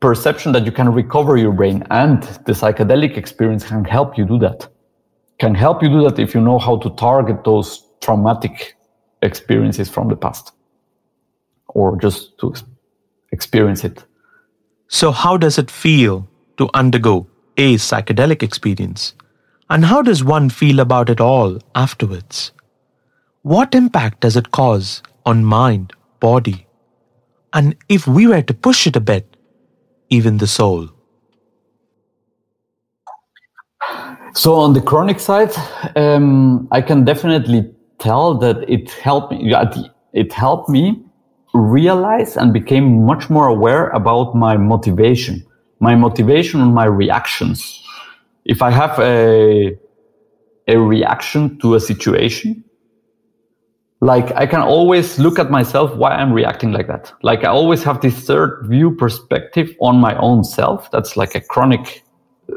perception 0.00 0.52
that 0.52 0.64
you 0.64 0.72
can 0.72 0.90
recover 0.92 1.36
your 1.36 1.52
brain 1.52 1.84
and 1.90 2.22
the 2.46 2.52
psychedelic 2.52 3.16
experience 3.16 3.64
can 3.64 3.84
help 3.84 4.16
you 4.16 4.24
do 4.24 4.38
that 4.38 4.68
can 5.38 5.54
help 5.54 5.82
you 5.82 5.88
do 5.88 6.02
that 6.02 6.18
if 6.18 6.34
you 6.34 6.40
know 6.40 6.58
how 6.58 6.76
to 6.76 6.90
target 6.90 7.44
those 7.44 7.86
traumatic 8.00 8.74
experiences 9.22 9.88
from 9.88 10.08
the 10.08 10.16
past 10.16 10.52
or 11.68 11.96
just 11.98 12.38
to 12.38 12.54
experience 13.32 13.84
it. 13.84 14.04
So, 14.88 15.12
how 15.12 15.36
does 15.36 15.58
it 15.58 15.70
feel 15.70 16.28
to 16.56 16.70
undergo 16.74 17.26
a 17.56 17.74
psychedelic 17.74 18.42
experience? 18.42 19.14
And 19.70 19.84
how 19.84 20.00
does 20.02 20.24
one 20.24 20.48
feel 20.48 20.80
about 20.80 21.10
it 21.10 21.20
all 21.20 21.58
afterwards? 21.74 22.52
What 23.42 23.74
impact 23.74 24.20
does 24.20 24.36
it 24.36 24.50
cause 24.50 25.02
on 25.26 25.44
mind, 25.44 25.92
body, 26.20 26.66
and 27.52 27.76
if 27.88 28.06
we 28.06 28.26
were 28.26 28.42
to 28.42 28.54
push 28.54 28.86
it 28.86 28.96
a 28.96 29.00
bit, 29.00 29.36
even 30.08 30.38
the 30.38 30.46
soul? 30.46 30.88
So 34.34 34.54
on 34.54 34.72
the 34.72 34.80
chronic 34.80 35.20
side, 35.20 35.52
um, 35.96 36.68
I 36.70 36.80
can 36.80 37.04
definitely 37.04 37.70
tell 37.98 38.34
that 38.38 38.68
it 38.68 38.90
helped 38.90 39.32
me. 39.32 39.54
It 40.12 40.32
helped 40.32 40.68
me 40.68 41.02
realize 41.54 42.36
and 42.36 42.52
became 42.52 43.04
much 43.04 43.30
more 43.30 43.46
aware 43.46 43.88
about 43.90 44.34
my 44.34 44.56
motivation, 44.56 45.44
my 45.80 45.94
motivation 45.94 46.60
and 46.60 46.74
my 46.74 46.84
reactions. 46.84 47.82
If 48.44 48.62
I 48.62 48.70
have 48.70 48.98
a 48.98 49.76
a 50.68 50.76
reaction 50.76 51.58
to 51.60 51.74
a 51.74 51.80
situation, 51.80 52.62
like 54.00 54.30
I 54.36 54.46
can 54.46 54.60
always 54.60 55.18
look 55.18 55.38
at 55.38 55.50
myself 55.50 55.96
why 55.96 56.10
I'm 56.10 56.32
reacting 56.32 56.72
like 56.72 56.86
that. 56.88 57.12
Like 57.22 57.44
I 57.44 57.48
always 57.48 57.82
have 57.84 58.00
this 58.00 58.14
third 58.14 58.66
view 58.68 58.94
perspective 58.94 59.74
on 59.80 59.96
my 59.96 60.16
own 60.18 60.44
self. 60.44 60.90
That's 60.90 61.16
like 61.16 61.34
a 61.34 61.40
chronic 61.40 62.04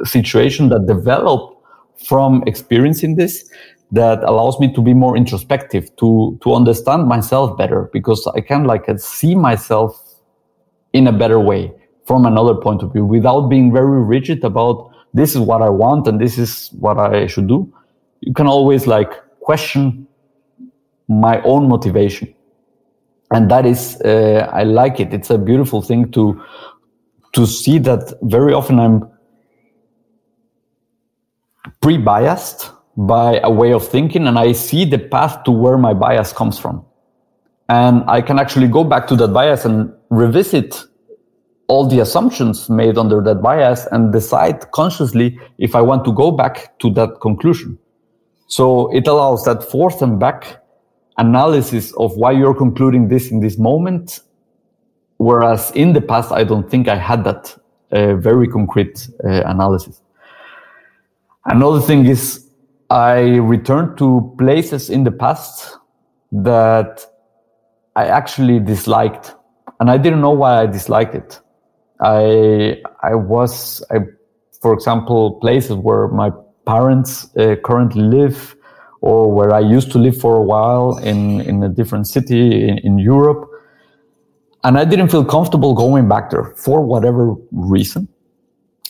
situation 0.04 0.70
that 0.70 0.86
developed 0.88 1.58
from 2.06 2.44
experiencing 2.48 3.16
this 3.16 3.50
that 3.92 4.24
allows 4.24 4.60
me 4.60 4.72
to 4.74 4.82
be 4.82 4.94
more 4.94 5.18
introspective 5.18 5.94
to 5.98 6.38
to 6.42 6.54
understand 6.54 7.08
myself 7.08 7.58
better 7.58 7.90
because 7.92 8.26
i 8.36 8.42
can 8.42 8.64
like 8.64 8.86
see 8.98 9.36
myself 9.36 10.02
in 10.94 11.08
a 11.08 11.12
better 11.12 11.40
way 11.40 11.72
from 12.06 12.26
another 12.26 12.56
point 12.56 12.82
of 12.84 12.92
view 12.94 13.06
without 13.06 13.50
being 13.50 13.72
very 13.72 14.02
rigid 14.02 14.44
about 14.44 14.90
this 15.14 15.36
is 15.36 15.40
what 15.40 15.62
i 15.62 15.70
want 15.70 16.08
and 16.08 16.20
this 16.20 16.38
is 16.38 16.70
what 16.80 16.98
i 16.98 17.28
should 17.28 17.48
do. 17.48 17.72
You 18.22 18.34
can 18.34 18.48
always 18.48 18.88
like 18.88 19.12
question 19.42 20.08
my 21.10 21.42
own 21.42 21.68
motivation. 21.68 22.34
And 23.32 23.50
that 23.50 23.66
is 23.66 24.00
uh, 24.02 24.48
i 24.52 24.64
like 24.64 25.00
it. 25.00 25.14
It's 25.14 25.30
a 25.30 25.38
beautiful 25.38 25.82
thing 25.82 26.12
to 26.12 26.42
to 27.34 27.46
see 27.46 27.78
that 27.80 28.14
very 28.24 28.54
often 28.54 28.80
i'm 28.80 29.10
pre-biased 31.82 32.72
by 32.98 33.40
a 33.44 33.50
way 33.50 33.72
of 33.74 33.88
thinking 33.88 34.28
and 34.28 34.38
I 34.38 34.52
see 34.52 34.86
the 34.86 34.98
path 35.00 35.44
to 35.44 35.52
where 35.52 35.78
my 35.78 35.94
bias 35.94 36.34
comes 36.34 36.60
from. 36.60 36.86
And 37.70 38.04
I 38.08 38.22
can 38.22 38.38
actually 38.38 38.68
go 38.68 38.84
back 38.84 39.08
to 39.08 39.16
that 39.16 39.30
bias 39.30 39.66
and 39.66 39.94
revisit 40.10 40.84
all 41.68 41.88
the 41.88 42.00
assumptions 42.00 42.70
made 42.70 42.98
under 42.98 43.22
that 43.22 43.42
bias 43.42 43.88
and 43.94 44.12
decide 44.12 44.70
consciously 44.72 45.40
if 45.58 45.74
I 45.74 45.82
want 45.82 46.04
to 46.04 46.12
go 46.12 46.30
back 46.32 46.78
to 46.80 46.90
that 46.92 47.22
conclusion. 47.22 47.80
So 48.48 48.94
it 48.94 49.08
allows 49.08 49.46
that 49.46 49.64
forth 49.64 50.02
and 50.02 50.20
back 50.20 50.62
analysis 51.18 51.94
of 51.94 52.18
why 52.18 52.32
you're 52.32 52.54
concluding 52.54 53.08
this 53.08 53.32
in 53.32 53.40
this 53.40 53.58
moment. 53.58 54.20
Whereas 55.18 55.72
in 55.72 55.94
the 55.94 56.02
past, 56.02 56.34
I 56.34 56.44
don't 56.44 56.70
think 56.70 56.90
I 56.90 56.98
had 56.98 57.24
that 57.24 57.58
uh, 57.92 58.16
very 58.16 58.48
concrete 58.48 59.08
uh, 59.24 59.44
analysis. 59.46 60.02
Another 61.46 61.80
thing 61.80 62.06
is 62.06 62.51
I 62.92 63.38
returned 63.38 63.98
to 64.00 64.36
places 64.38 64.90
in 64.90 65.06
the 65.06 65.12
past 65.12 65.78
that 66.34 67.06
I 67.96 68.08
actually 68.08 68.60
disliked, 68.60 69.34
and 69.80 69.90
I 69.90 69.98
didn't 69.98 70.20
know 70.20 70.32
why 70.32 70.62
I 70.62 70.66
disliked 70.66 71.16
it. 71.16 71.40
I 72.02 72.82
I 73.02 73.16
was 73.16 73.82
I, 73.92 74.00
for 74.62 74.74
example, 74.74 75.40
places 75.40 75.78
where 75.78 76.10
my 76.10 76.32
parents 76.66 77.34
uh, 77.38 77.56
currently 77.64 78.04
live, 78.04 78.58
or 79.00 79.32
where 79.32 79.54
I 79.54 79.62
used 79.62 79.94
to 79.94 79.98
live 79.98 80.18
for 80.18 80.36
a 80.36 80.44
while 80.44 80.98
in 80.98 81.40
in 81.42 81.64
a 81.64 81.70
different 81.70 82.08
city 82.08 82.68
in, 82.68 82.78
in 82.80 83.00
Europe, 83.00 83.50
and 84.66 84.78
I 84.78 84.84
didn't 84.84 85.12
feel 85.12 85.24
comfortable 85.24 85.74
going 85.74 86.10
back 86.10 86.30
there 86.30 86.54
for 86.58 86.82
whatever 86.82 87.36
reason 87.52 88.10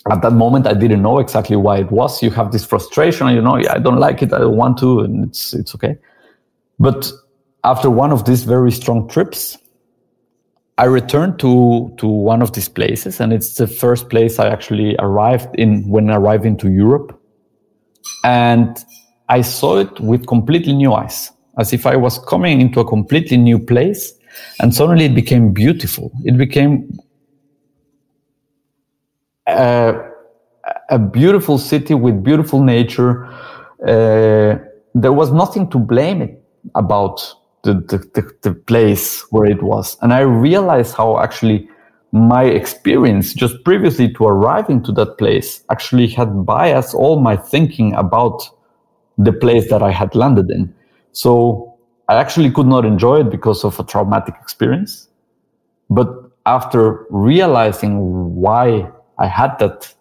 at 0.10 0.22
that 0.22 0.32
moment 0.32 0.66
i 0.66 0.74
didn't 0.74 1.02
know 1.02 1.20
exactly 1.20 1.56
why 1.56 1.78
it 1.78 1.92
was. 1.92 2.24
You 2.24 2.32
have 2.32 2.52
this 2.52 2.66
frustration 2.66 3.28
you 3.30 3.42
know 3.42 3.56
i 3.70 3.78
don't 3.78 4.00
like 4.00 4.22
it 4.24 4.34
i 4.34 4.40
don't 4.40 4.58
want 4.58 4.78
to 4.80 5.02
and 5.02 5.26
it's 5.26 5.54
it's 5.54 5.76
okay. 5.76 5.98
But 6.80 7.12
after 7.64 7.90
one 7.90 8.12
of 8.12 8.26
these 8.26 8.44
very 8.44 8.72
strong 8.72 9.08
trips 9.08 9.58
i 10.78 10.86
returned 10.86 11.40
to 11.40 11.94
to 11.98 12.08
one 12.08 12.42
of 12.42 12.54
these 12.54 12.70
places 12.70 13.20
and 13.20 13.32
it's 13.32 13.56
the 13.56 13.68
first 13.68 14.10
place 14.10 14.40
i 14.40 14.48
actually 14.48 14.96
arrived 14.98 15.54
in 15.56 15.88
when 15.88 16.10
arriving 16.10 16.58
to 16.58 16.72
europe. 16.72 17.20
And 18.24 18.78
i 19.30 19.42
saw 19.42 19.78
it 19.78 20.00
with 20.00 20.26
completely 20.26 20.74
new 20.74 20.94
eyes 20.94 21.32
as 21.60 21.74
if 21.74 21.86
i 21.86 21.96
was 21.96 22.18
coming 22.20 22.62
into 22.62 22.80
a 22.80 22.86
completely 22.86 23.38
new 23.38 23.60
place 23.60 24.14
and 24.60 24.74
suddenly 24.74 25.06
it 25.06 25.16
became 25.16 25.54
beautiful. 25.54 26.12
It 26.24 26.38
became 26.38 27.00
a, 29.48 30.12
a 30.90 31.00
beautiful 31.00 31.58
city 31.58 31.94
with 31.94 32.24
beautiful 32.24 32.62
nature. 32.64 33.26
Uh, 33.86 34.58
there 34.94 35.14
was 35.14 35.32
nothing 35.32 35.70
to 35.70 35.78
blame 35.78 36.22
it 36.22 36.44
about 36.76 37.22
the, 37.64 37.74
the, 37.74 37.98
the, 38.14 38.32
the 38.42 38.54
place 38.54 39.22
where 39.32 39.46
it 39.46 39.64
was. 39.64 39.98
And 40.02 40.14
I 40.14 40.22
realized 40.22 40.96
how 40.96 41.20
actually 41.20 41.70
my 42.12 42.44
experience 42.44 43.34
just 43.34 43.64
previously 43.64 44.12
to 44.14 44.26
arriving 44.26 44.84
to 44.84 44.92
that 44.94 45.18
place 45.18 45.64
actually 45.72 46.08
had 46.08 46.46
biased 46.46 46.94
all 46.94 47.20
my 47.20 47.38
thinking 47.38 47.94
about 47.96 48.44
the 49.18 49.32
place 49.32 49.70
that 49.70 49.82
I 49.82 49.92
had 49.92 50.14
landed 50.16 50.50
in. 50.50 50.74
So 51.14 51.78
I 52.10 52.16
actually 52.16 52.52
could 52.52 52.68
not 52.68 52.86
enjoy 52.86 53.22
it 53.22 53.30
because 53.30 53.64
of 53.64 53.80
a 53.80 53.84
traumatic 53.84 54.36
experience. 54.42 55.08
But 55.90 56.10
after 56.46 57.06
realizing 57.10 58.36
why 58.36 58.90
I 59.22 59.28
had 59.28 59.58
that 59.60 59.94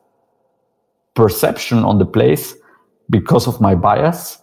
perception 1.15 1.79
on 1.85 1.99
the 1.99 2.07
place 2.07 2.55
because 3.11 3.47
of 3.47 3.61
my 3.61 3.75
bias, 3.75 4.39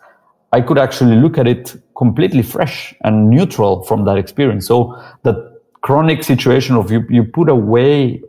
I 0.52 0.62
could 0.62 0.78
actually 0.78 1.16
look 1.16 1.38
at 1.38 1.48
it 1.48 1.76
completely 1.98 2.44
fresh 2.44 2.94
and 3.04 3.30
neutral 3.30 3.84
from 3.84 4.06
that 4.06 4.18
experience. 4.18 4.68
So 4.68 4.96
that 5.24 5.36
chronic 5.82 6.24
situation 6.24 6.76
of 6.76 6.92
you, 6.92 7.04
you 7.10 7.24
put 7.24 7.50
away 7.50 8.22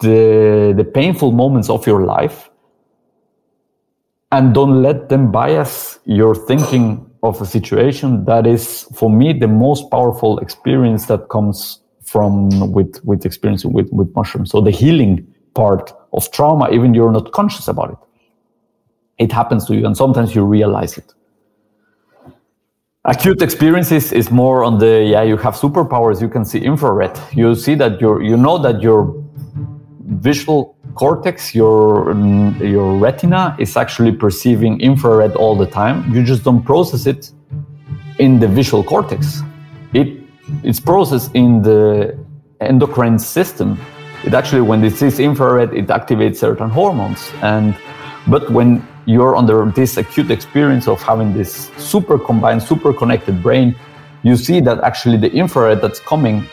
the, 0.00 0.72
the 0.76 0.84
painful 0.84 1.32
moments 1.32 1.68
of 1.68 1.86
your 1.86 2.04
life 2.04 2.50
and 4.30 4.54
don't 4.54 4.82
let 4.82 5.08
them 5.08 5.30
bias 5.30 5.98
your 6.04 6.34
thinking 6.34 7.10
of 7.22 7.40
a 7.40 7.46
situation. 7.46 8.24
That 8.24 8.46
is, 8.46 8.86
for 8.94 9.10
me, 9.10 9.32
the 9.38 9.46
most 9.46 9.90
powerful 9.90 10.38
experience 10.38 11.06
that 11.06 11.28
comes 11.28 11.81
from 12.12 12.72
with, 12.72 13.00
with 13.04 13.24
experience 13.24 13.64
with, 13.64 13.88
with 13.90 14.14
mushrooms. 14.14 14.50
So 14.50 14.60
the 14.60 14.70
healing 14.70 15.26
part 15.54 15.92
of 16.12 16.30
trauma, 16.30 16.70
even 16.70 16.94
you're 16.94 17.12
not 17.12 17.32
conscious 17.32 17.68
about 17.68 17.90
it 17.94 17.98
it 19.18 19.32
happens 19.32 19.64
to 19.66 19.74
you 19.74 19.86
and 19.86 19.96
sometimes 19.96 20.34
you 20.34 20.44
realize 20.44 20.98
it. 20.98 21.14
Acute 23.04 23.42
experiences 23.42 24.12
is 24.12 24.30
more 24.30 24.62
on 24.62 24.78
the 24.78 25.02
yeah 25.12 25.22
you 25.22 25.36
have 25.36 25.54
superpowers 25.54 26.20
you 26.20 26.28
can 26.28 26.44
see 26.44 26.60
infrared. 26.60 27.18
You 27.32 27.54
see 27.54 27.74
that 27.74 28.00
your 28.00 28.22
you 28.22 28.36
know 28.36 28.58
that 28.58 28.80
your 28.80 29.00
visual 30.28 30.76
cortex 30.94 31.54
your 31.54 32.14
your 32.74 32.96
retina 32.98 33.56
is 33.58 33.76
actually 33.76 34.12
perceiving 34.12 34.80
infrared 34.80 35.34
all 35.34 35.56
the 35.56 35.66
time. 35.66 36.14
You 36.14 36.22
just 36.22 36.44
don't 36.44 36.62
process 36.62 37.06
it 37.06 37.32
in 38.18 38.38
the 38.38 38.46
visual 38.46 38.84
cortex. 38.84 39.42
It 39.94 40.21
it's 40.62 40.80
processed 40.80 41.34
in 41.34 41.62
the 41.62 42.16
endocrine 42.60 43.18
system 43.18 43.78
it 44.24 44.34
actually 44.34 44.60
when 44.60 44.84
it 44.84 44.92
sees 44.92 45.18
infrared 45.18 45.72
it 45.74 45.88
activates 45.88 46.36
certain 46.36 46.70
hormones 46.70 47.32
and 47.42 47.76
but 48.28 48.50
when 48.50 48.86
you're 49.06 49.36
under 49.36 49.66
this 49.66 49.96
acute 49.96 50.30
experience 50.30 50.86
of 50.86 51.02
having 51.02 51.32
this 51.32 51.70
super 51.76 52.18
combined, 52.18 52.62
super 52.62 52.92
connected 52.92 53.42
brain, 53.42 53.74
you 54.22 54.36
see 54.36 54.60
that 54.60 54.82
actually 54.84 55.16
the 55.16 55.32
infrared 55.32 55.80
that's 55.80 55.98
coming 56.00 56.46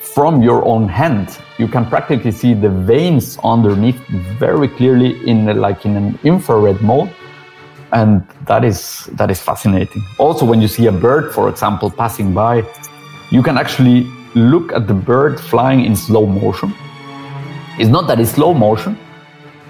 from 0.00 0.42
your 0.42 0.62
own 0.66 0.88
hand, 0.88 1.38
you 1.56 1.66
can 1.66 1.86
practically 1.86 2.32
see 2.32 2.52
the 2.52 2.68
veins 2.68 3.38
underneath 3.42 3.98
very 4.38 4.68
clearly 4.68 5.26
in 5.26 5.46
like 5.58 5.86
in 5.86 5.96
an 5.96 6.18
infrared 6.22 6.82
mode. 6.82 7.10
And 7.92 8.26
that 8.46 8.64
is 8.64 9.08
that 9.12 9.30
is 9.30 9.40
fascinating. 9.40 10.02
Also, 10.18 10.44
when 10.44 10.60
you 10.60 10.68
see 10.68 10.86
a 10.86 10.92
bird, 10.92 11.32
for 11.32 11.48
example, 11.48 11.90
passing 11.90 12.32
by, 12.32 12.62
you 13.32 13.42
can 13.42 13.56
actually 13.56 14.02
look 14.34 14.72
at 14.72 14.86
the 14.86 14.92
bird 14.92 15.40
flying 15.40 15.86
in 15.86 15.96
slow 15.96 16.26
motion. 16.26 16.74
It's 17.78 17.88
not 17.88 18.06
that 18.08 18.20
it's 18.20 18.32
slow 18.32 18.52
motion, 18.52 18.98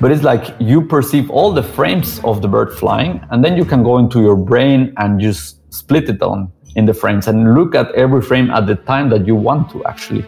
but 0.01 0.11
it's 0.11 0.25
like 0.25 0.57
you 0.59 0.83
perceive 0.83 1.31
all 1.31 1.53
the 1.53 1.63
frames 1.63 2.21
of 2.25 2.43
the 2.43 2.49
bird 2.49 2.77
flying 2.77 3.25
and 3.31 3.45
then 3.45 3.57
you 3.57 3.65
can 3.65 3.85
go 3.85 3.99
into 3.99 4.21
your 4.21 4.35
brain 4.35 4.93
and 4.97 5.21
just 5.21 5.61
split 5.73 6.09
it 6.09 6.21
on 6.23 6.51
in 6.75 6.87
the 6.87 6.95
frames 6.95 7.29
and 7.29 7.55
look 7.55 7.77
at 7.77 7.95
every 7.95 8.21
frame 8.21 8.51
at 8.51 8.67
the 8.67 8.75
time 8.75 9.09
that 9.11 9.29
you 9.29 9.37
want 9.37 9.71
to 9.71 9.85
actually. 9.85 10.27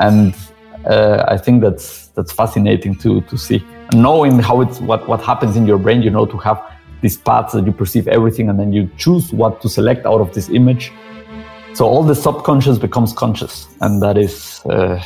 And 0.00 0.34
uh, 0.84 1.24
i 1.28 1.38
think 1.38 1.62
that's 1.62 2.08
that's 2.08 2.32
fascinating 2.32 2.96
to 2.96 3.20
to 3.22 3.38
see. 3.38 3.64
Knowing 3.94 4.40
how 4.40 4.60
it's 4.60 4.80
what 4.80 5.08
what 5.08 5.22
happens 5.22 5.56
in 5.56 5.64
your 5.64 5.78
brain 5.78 6.02
you 6.02 6.10
know 6.10 6.26
to 6.26 6.38
have 6.38 6.60
these 7.02 7.16
paths 7.16 7.52
that 7.52 7.64
you 7.66 7.72
perceive 7.72 8.08
everything 8.08 8.48
and 8.48 8.58
then 8.58 8.72
you 8.72 8.90
choose 8.96 9.32
what 9.32 9.60
to 9.62 9.68
select 9.68 10.04
out 10.06 10.20
of 10.20 10.34
this 10.34 10.48
image 10.48 10.92
so 11.74 11.84
all 11.84 12.02
the 12.02 12.14
subconscious 12.14 12.78
becomes 12.78 13.12
conscious 13.12 13.68
and 13.80 14.02
that 14.02 14.16
is 14.16 14.60
uh, 14.66 15.02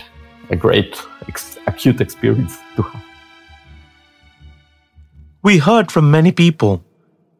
a 0.51 0.57
great 0.57 1.03
ex- 1.29 1.59
acute 1.67 2.01
experience 2.01 2.59
to 2.77 2.83
have 2.83 3.03
we 5.43 5.59
heard 5.59 5.91
from 5.91 6.11
many 6.11 6.33
people 6.33 6.85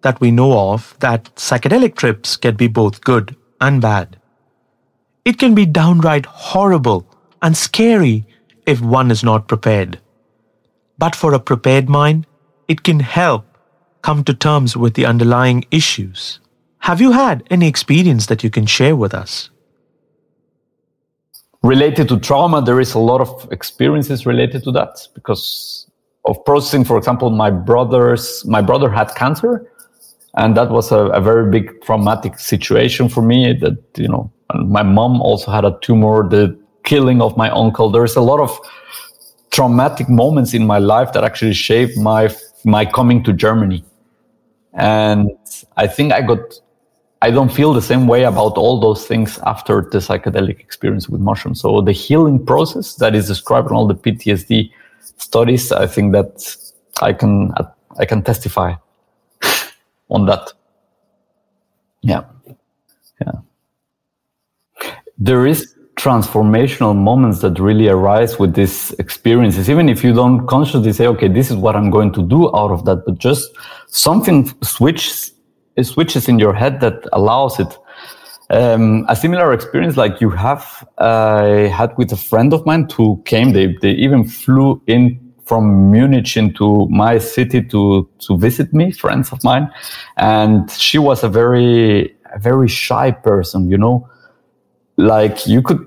that 0.03 0.21
we 0.21 0.31
know 0.31 0.71
of 0.71 0.97
that 1.01 1.25
psychedelic 1.35 1.97
trips 1.97 2.37
can 2.37 2.55
be 2.55 2.69
both 2.69 3.01
good 3.01 3.37
and 3.61 3.83
bad. 3.83 4.19
It 5.25 5.39
can 5.39 5.55
be 5.55 5.67
downright 5.67 6.27
horrible 6.27 7.07
and 7.43 7.57
scary 7.57 8.25
if 8.67 8.81
one 8.81 9.11
is 9.11 9.25
not 9.25 9.49
prepared. 9.49 10.01
But 10.97 11.17
for 11.17 11.35
a 11.35 11.41
prepared 11.41 11.89
mind, 11.89 12.27
it 12.69 12.83
can 12.83 13.01
help 13.01 13.45
come 14.03 14.25
to 14.25 14.35
terms 14.35 14.77
with 14.77 14.95
the 14.95 15.07
underlying 15.07 15.65
issues. 15.71 16.41
Have 16.81 17.01
you 17.01 17.13
had 17.13 17.43
any 17.51 17.69
experience 17.69 18.27
that 18.27 18.43
you 18.43 18.51
can 18.51 18.67
share 18.67 18.97
with 18.97 19.15
us? 19.15 19.51
Related 21.63 22.09
to 22.09 22.19
trauma, 22.19 22.63
there 22.63 22.81
is 22.81 22.95
a 22.95 22.99
lot 22.99 23.21
of 23.21 23.49
experiences 23.51 24.25
related 24.25 24.63
to 24.65 24.71
that 24.73 25.07
because 25.15 25.87
of 26.25 26.45
processing. 26.45 26.85
For 26.85 26.97
example, 26.97 27.31
my 27.31 27.51
brother's 27.51 28.45
my 28.47 28.63
brother 28.63 28.89
had 28.89 29.15
cancer, 29.17 29.71
and 30.35 30.57
that 30.57 30.71
was 30.71 30.93
a, 30.93 31.07
a 31.07 31.21
very 31.21 31.51
big 31.51 31.83
traumatic 31.83 32.39
situation 32.39 33.09
for 33.09 33.23
me. 33.23 33.55
That 33.55 33.79
you 33.97 34.09
know, 34.09 34.31
my 34.55 34.85
mom 34.85 35.21
also 35.21 35.51
had 35.51 35.65
a 35.65 35.77
tumor. 35.83 36.29
The 36.29 36.57
killing 36.85 37.21
of 37.21 37.37
my 37.37 37.51
uncle. 37.51 37.91
There's 37.91 38.17
a 38.17 38.23
lot 38.23 38.41
of 38.41 38.59
traumatic 39.51 40.09
moments 40.09 40.55
in 40.55 40.67
my 40.67 40.79
life 40.79 41.13
that 41.13 41.25
actually 41.25 41.55
shaped 41.55 41.97
my 41.99 42.35
my 42.65 42.85
coming 42.85 43.23
to 43.25 43.33
Germany. 43.33 43.85
And 44.75 45.31
I 45.77 45.87
think 45.87 46.13
I 46.13 46.23
got 46.23 46.61
I 47.21 47.31
don't 47.31 47.53
feel 47.53 47.73
the 47.73 47.83
same 47.83 48.07
way 48.07 48.23
about 48.23 48.57
all 48.57 48.79
those 48.79 49.07
things 49.07 49.39
after 49.45 49.83
the 49.83 49.99
psychedelic 49.99 50.61
experience 50.61 51.09
with 51.09 51.21
mushrooms. 51.21 51.61
So 51.61 51.81
the 51.81 51.93
healing 51.93 52.45
process 52.45 52.95
that 52.97 53.15
is 53.15 53.27
described 53.27 53.71
in 53.71 53.77
all 53.77 53.89
the 53.89 53.95
PTSD 53.95 54.71
studies, 55.17 55.73
I 55.73 55.87
think 55.87 56.13
that 56.13 56.57
I 57.03 57.13
can 57.13 57.53
I 57.99 58.05
can 58.05 58.23
testify 58.23 58.75
on 60.11 60.27
that. 60.27 60.53
Yeah, 62.03 62.25
yeah. 63.21 63.33
There 65.19 65.47
is 65.47 65.75
transformational 65.97 66.95
moments 66.95 67.41
that 67.41 67.59
really 67.59 67.89
arise 67.89 68.39
with 68.39 68.55
these 68.55 68.93
experiences, 69.01 69.69
even 69.69 69.89
if 69.89 70.05
you 70.05 70.15
don't 70.15 70.47
consciously 70.47 70.93
say, 70.93 71.09
"Okay, 71.09 71.27
this 71.27 71.51
is 71.51 71.57
what 71.57 71.75
I'm 71.75 71.91
going 71.91 72.13
to 72.13 72.23
do 72.23 72.55
out 72.55 72.71
of 72.71 72.85
that," 72.85 73.05
but 73.05 73.19
just 73.19 73.51
something 73.89 74.49
switches 74.63 75.33
switches 75.83 76.29
in 76.29 76.39
your 76.39 76.55
head 76.55 76.81
that 76.81 77.07
allows 77.13 77.59
it. 77.61 77.79
Um, 78.51 79.05
a 79.09 79.17
similar 79.17 79.53
experience 79.53 79.97
like 79.97 80.21
you 80.21 80.31
have, 80.31 80.87
I 80.99 81.69
had 81.69 81.97
with 81.99 82.13
a 82.13 82.17
friend 82.17 82.53
of 82.53 82.65
mine 82.65 82.89
who 82.95 83.23
came. 83.25 83.53
They 83.53 83.77
they 83.83 83.91
even 83.91 84.25
flew 84.25 84.81
in 84.87 85.21
from 85.45 85.91
Munich 85.91 86.37
into 86.37 86.87
my 86.89 87.19
city 87.19 87.63
to 87.63 88.09
to 88.27 88.39
visit 88.39 88.73
me, 88.73 88.93
friends 88.93 89.33
of 89.33 89.43
mine, 89.45 89.71
and 90.17 90.71
she 90.71 90.99
was 90.99 91.25
a 91.25 91.29
very 91.29 92.15
a 92.35 92.39
very 92.39 92.69
shy 92.69 93.11
person. 93.11 93.69
You 93.69 93.79
know, 93.79 94.09
like 94.97 95.47
you 95.47 95.63
could 95.63 95.87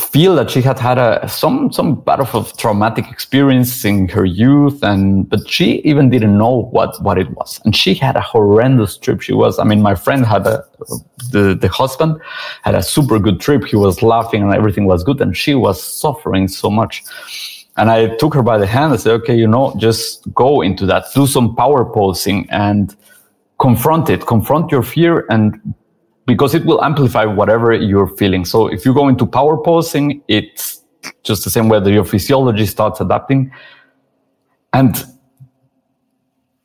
feel 0.00 0.34
that 0.36 0.50
she 0.50 0.62
had 0.62 0.78
had 0.78 0.98
a 0.98 1.28
some 1.28 1.72
some 1.72 1.96
bit 1.96 2.20
of 2.20 2.34
a 2.34 2.44
traumatic 2.56 3.10
experience 3.10 3.84
in 3.84 4.08
her 4.08 4.24
youth 4.24 4.82
and 4.82 5.28
but 5.28 5.48
she 5.48 5.80
even 5.80 6.08
didn't 6.08 6.38
know 6.38 6.68
what 6.70 7.00
what 7.02 7.18
it 7.18 7.30
was. 7.30 7.60
And 7.64 7.74
she 7.74 7.94
had 7.94 8.16
a 8.16 8.20
horrendous 8.20 8.96
trip. 8.96 9.20
She 9.20 9.32
was 9.32 9.58
i 9.58 9.64
mean 9.64 9.82
my 9.82 9.94
friend 9.94 10.24
had 10.24 10.46
a 10.46 10.64
the 11.32 11.58
the 11.60 11.68
husband 11.68 12.20
had 12.62 12.74
a 12.74 12.82
super 12.82 13.18
good 13.18 13.40
trip. 13.40 13.64
He 13.64 13.76
was 13.76 14.02
laughing 14.02 14.42
and 14.42 14.54
everything 14.54 14.86
was 14.86 15.02
good 15.02 15.20
and 15.20 15.36
she 15.36 15.54
was 15.54 15.82
suffering 15.82 16.48
so 16.48 16.70
much. 16.70 17.02
And 17.76 17.90
i 17.90 18.14
took 18.16 18.34
her 18.34 18.42
by 18.42 18.58
the 18.58 18.66
hand 18.66 18.92
and 18.92 19.00
said 19.00 19.12
okay 19.20 19.36
you 19.36 19.48
know 19.48 19.74
just 19.78 20.32
go 20.34 20.60
into 20.62 20.86
that. 20.86 21.06
Do 21.14 21.26
some 21.26 21.56
power 21.56 21.84
posing 21.84 22.48
and 22.50 22.94
confront 23.58 24.08
it. 24.08 24.26
Confront 24.26 24.70
your 24.70 24.82
fear 24.82 25.26
and 25.28 25.74
because 26.28 26.54
it 26.54 26.66
will 26.66 26.84
amplify 26.84 27.24
whatever 27.24 27.72
you're 27.72 28.14
feeling. 28.18 28.44
So 28.44 28.66
if 28.66 28.84
you 28.84 28.92
go 28.92 29.08
into 29.08 29.26
power 29.26 29.56
posing, 29.56 30.22
it's 30.28 30.84
just 31.22 31.42
the 31.42 31.50
same 31.50 31.70
way 31.70 31.80
that 31.80 31.90
your 31.90 32.04
physiology 32.04 32.66
starts 32.66 33.00
adapting. 33.00 33.50
And 34.74 35.02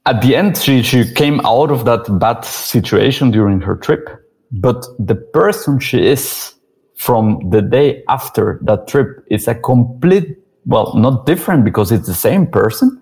at 0.05 0.21
the 0.21 0.35
end, 0.35 0.57
she, 0.57 0.83
she 0.83 1.09
came 1.13 1.39
out 1.45 1.71
of 1.71 1.85
that 1.85 2.19
bad 2.19 2.43
situation 2.43 3.31
during 3.31 3.61
her 3.61 3.77
trip. 3.77 4.09
But 4.51 4.85
the 4.99 5.15
person 5.15 5.79
she 5.79 6.05
is 6.05 6.53
from 6.95 7.49
the 7.49 7.61
day 7.61 8.03
after 8.09 8.59
that 8.63 8.89
trip 8.89 9.25
is 9.31 9.47
a 9.47 9.55
complete, 9.55 10.37
well, 10.65 10.93
not 10.95 11.25
different 11.25 11.63
because 11.63 11.89
it's 11.89 12.05
the 12.05 12.13
same 12.13 12.47
person. 12.47 13.01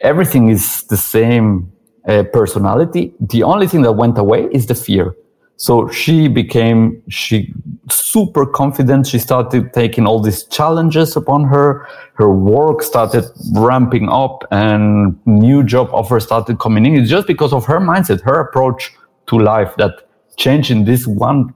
Everything 0.00 0.48
is 0.48 0.84
the 0.84 0.96
same 0.96 1.72
uh, 2.06 2.22
personality. 2.32 3.12
The 3.18 3.42
only 3.42 3.66
thing 3.66 3.82
that 3.82 3.94
went 3.94 4.16
away 4.16 4.46
is 4.52 4.66
the 4.66 4.76
fear. 4.76 5.12
So 5.58 5.88
she 5.88 6.28
became 6.28 7.02
she 7.08 7.52
super 7.90 8.46
confident. 8.46 9.08
She 9.08 9.18
started 9.18 9.72
taking 9.74 10.06
all 10.06 10.20
these 10.20 10.44
challenges 10.44 11.16
upon 11.16 11.44
her. 11.44 11.84
Her 12.14 12.32
work 12.32 12.80
started 12.80 13.24
ramping 13.54 14.08
up, 14.08 14.44
and 14.52 15.18
new 15.26 15.64
job 15.64 15.90
offers 15.92 16.24
started 16.24 16.60
coming 16.60 16.86
in. 16.86 16.94
It's 16.94 17.10
just 17.10 17.26
because 17.26 17.52
of 17.52 17.66
her 17.66 17.80
mindset, 17.80 18.22
her 18.22 18.38
approach 18.38 18.92
to 19.26 19.36
life 19.36 19.74
that 19.78 20.08
changed 20.36 20.70
in 20.70 20.84
this 20.84 21.08
one 21.08 21.52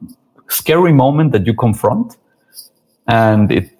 scary 0.49 0.93
moment 0.93 1.31
that 1.31 1.47
you 1.47 1.55
confront, 1.55 2.17
and 3.07 3.53
it 3.53 3.71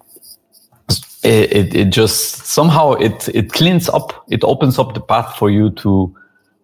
it, 1.23 1.75
it 1.75 1.89
just 1.89 2.45
somehow 2.45 2.93
it 2.93 3.27
it 3.35 3.51
cleans 3.51 3.89
up. 3.89 4.23
It 4.29 4.41
opens 4.45 4.79
up 4.79 4.93
the 4.93 5.01
path 5.01 5.35
for 5.37 5.49
you 5.49 5.69
to 5.71 6.15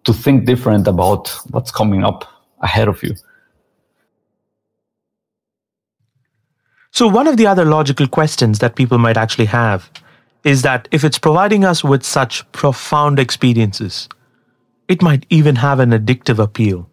to 0.04 0.12
think 0.14 0.46
different 0.46 0.88
about 0.88 1.28
what's 1.50 1.70
coming 1.70 2.04
up 2.04 2.24
ahead 2.62 2.88
of 2.88 3.02
you. 3.02 3.14
So, 6.92 7.06
one 7.06 7.26
of 7.26 7.36
the 7.36 7.46
other 7.46 7.64
logical 7.64 8.06
questions 8.06 8.58
that 8.58 8.76
people 8.76 8.98
might 8.98 9.16
actually 9.16 9.46
have 9.46 9.90
is 10.44 10.62
that 10.62 10.88
if 10.90 11.04
it's 11.04 11.18
providing 11.18 11.64
us 11.64 11.84
with 11.84 12.02
such 12.02 12.50
profound 12.52 13.18
experiences, 13.18 14.08
it 14.88 15.02
might 15.02 15.24
even 15.30 15.56
have 15.56 15.78
an 15.78 15.90
addictive 15.90 16.38
appeal. 16.38 16.90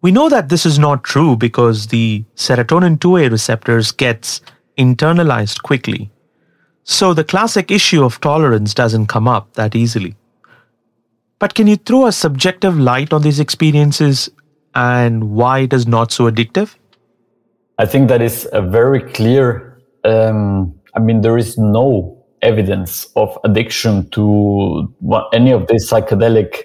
We 0.00 0.12
know 0.12 0.28
that 0.28 0.48
this 0.48 0.64
is 0.64 0.78
not 0.78 1.04
true 1.04 1.36
because 1.36 1.88
the 1.88 2.24
serotonin 2.36 2.98
2A 2.98 3.30
receptors 3.30 3.92
gets 3.92 4.40
internalized 4.78 5.62
quickly. 5.62 6.10
So 6.84 7.14
the 7.14 7.22
classic 7.22 7.70
issue 7.70 8.02
of 8.02 8.20
tolerance 8.20 8.74
doesn't 8.74 9.06
come 9.06 9.28
up 9.28 9.52
that 9.54 9.76
easily. 9.76 10.16
But 11.38 11.54
can 11.54 11.66
you 11.66 11.76
throw 11.76 12.06
a 12.06 12.12
subjective 12.12 12.78
light 12.78 13.12
on 13.12 13.22
these 13.22 13.40
experiences 13.40 14.30
and 14.74 15.30
why 15.30 15.60
it 15.60 15.72
is 15.72 15.86
not 15.86 16.10
so 16.10 16.30
addictive? 16.30 16.74
I 17.82 17.86
think 17.86 18.08
that 18.10 18.22
is 18.22 18.48
a 18.52 18.62
very 18.62 19.00
clear. 19.00 19.76
Um, 20.04 20.72
I 20.94 21.00
mean, 21.00 21.22
there 21.22 21.36
is 21.36 21.58
no 21.58 22.16
evidence 22.40 23.08
of 23.16 23.36
addiction 23.42 24.08
to 24.10 24.88
any 25.32 25.50
of 25.50 25.66
these 25.66 25.90
psychedelic 25.90 26.62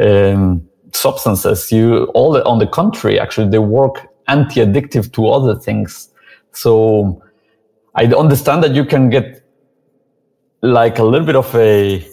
um, 0.00 0.62
substances. 0.92 1.72
You 1.72 2.04
all 2.14 2.40
on 2.46 2.60
the 2.60 2.68
contrary, 2.68 3.18
actually, 3.18 3.48
they 3.50 3.58
work 3.58 4.06
anti-addictive 4.28 5.12
to 5.14 5.26
other 5.26 5.58
things. 5.58 6.08
So 6.52 7.20
I 7.96 8.04
understand 8.04 8.62
that 8.62 8.76
you 8.76 8.84
can 8.84 9.10
get 9.10 9.42
like 10.62 11.00
a 11.00 11.04
little 11.04 11.26
bit 11.26 11.36
of 11.36 11.52
a 11.56 12.08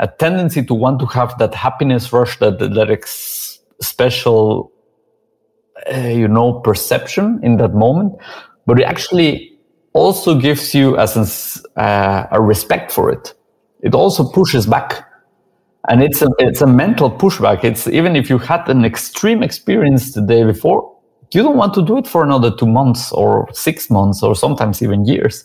a 0.00 0.06
tendency 0.06 0.62
to 0.64 0.74
want 0.74 1.00
to 1.00 1.06
have 1.06 1.38
that 1.38 1.54
happiness 1.54 2.12
rush, 2.12 2.38
that 2.40 2.58
that 2.58 2.90
ex- 2.90 3.58
special 3.80 4.70
uh, 5.92 5.98
you 5.98 6.28
know 6.28 6.60
perception 6.60 7.40
in 7.42 7.56
that 7.56 7.74
moment 7.74 8.14
but 8.66 8.78
it 8.80 8.84
actually 8.84 9.50
also 9.92 10.38
gives 10.38 10.74
you 10.74 10.96
a, 10.96 11.08
uh, 11.76 12.26
a 12.30 12.40
respect 12.40 12.92
for 12.92 13.10
it. 13.10 13.34
It 13.82 13.94
also 13.94 14.24
pushes 14.24 14.66
back. 14.66 15.06
And 15.88 16.02
it's 16.02 16.20
a 16.20 16.28
it's 16.38 16.60
a 16.60 16.66
mental 16.66 17.10
pushback. 17.10 17.64
It's 17.64 17.88
even 17.88 18.14
if 18.14 18.28
you 18.28 18.38
had 18.38 18.68
an 18.68 18.84
extreme 18.84 19.42
experience 19.42 20.12
the 20.12 20.20
day 20.20 20.44
before 20.44 20.94
you 21.32 21.42
don't 21.42 21.56
want 21.56 21.74
to 21.74 21.82
do 21.82 21.96
it 21.96 22.06
for 22.06 22.22
another 22.22 22.54
two 22.54 22.66
months 22.66 23.12
or 23.12 23.48
six 23.52 23.88
months 23.88 24.22
or 24.22 24.34
sometimes 24.34 24.82
even 24.82 25.06
years. 25.06 25.44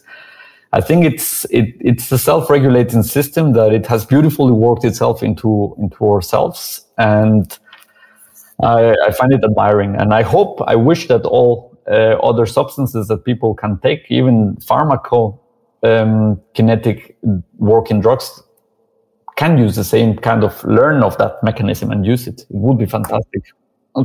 I 0.73 0.81
think 0.81 1.05
it's 1.05 1.45
it, 1.45 1.75
it's 1.79 2.11
a 2.11 2.17
self-regulating 2.17 3.03
system 3.03 3.53
that 3.53 3.71
it 3.71 3.85
has 3.87 4.05
beautifully 4.05 4.51
worked 4.51 4.83
itself 4.83 5.23
into 5.23 5.73
into 5.79 6.03
ourselves. 6.03 6.85
And 6.97 7.57
I, 8.63 8.95
I 9.05 9.11
find 9.11 9.33
it 9.33 9.43
admiring, 9.43 9.95
and 9.95 10.13
I 10.13 10.21
hope, 10.21 10.61
I 10.65 10.75
wish 10.75 11.07
that 11.07 11.25
all 11.25 11.77
uh, 11.87 12.17
other 12.23 12.45
substances 12.45 13.07
that 13.09 13.25
people 13.25 13.53
can 13.53 13.79
take, 13.79 14.05
even 14.09 14.55
pharmacokinetic 14.57 15.39
um, 15.83 17.43
working 17.57 18.01
drugs, 18.01 18.41
can 19.35 19.57
use 19.57 19.75
the 19.75 19.83
same 19.83 20.15
kind 20.17 20.43
of 20.43 20.63
learn 20.63 21.03
of 21.03 21.17
that 21.17 21.43
mechanism 21.43 21.91
and 21.91 22.05
use 22.05 22.27
it. 22.27 22.41
It 22.41 22.47
would 22.49 22.77
be 22.77 22.85
fantastic. 22.85 23.43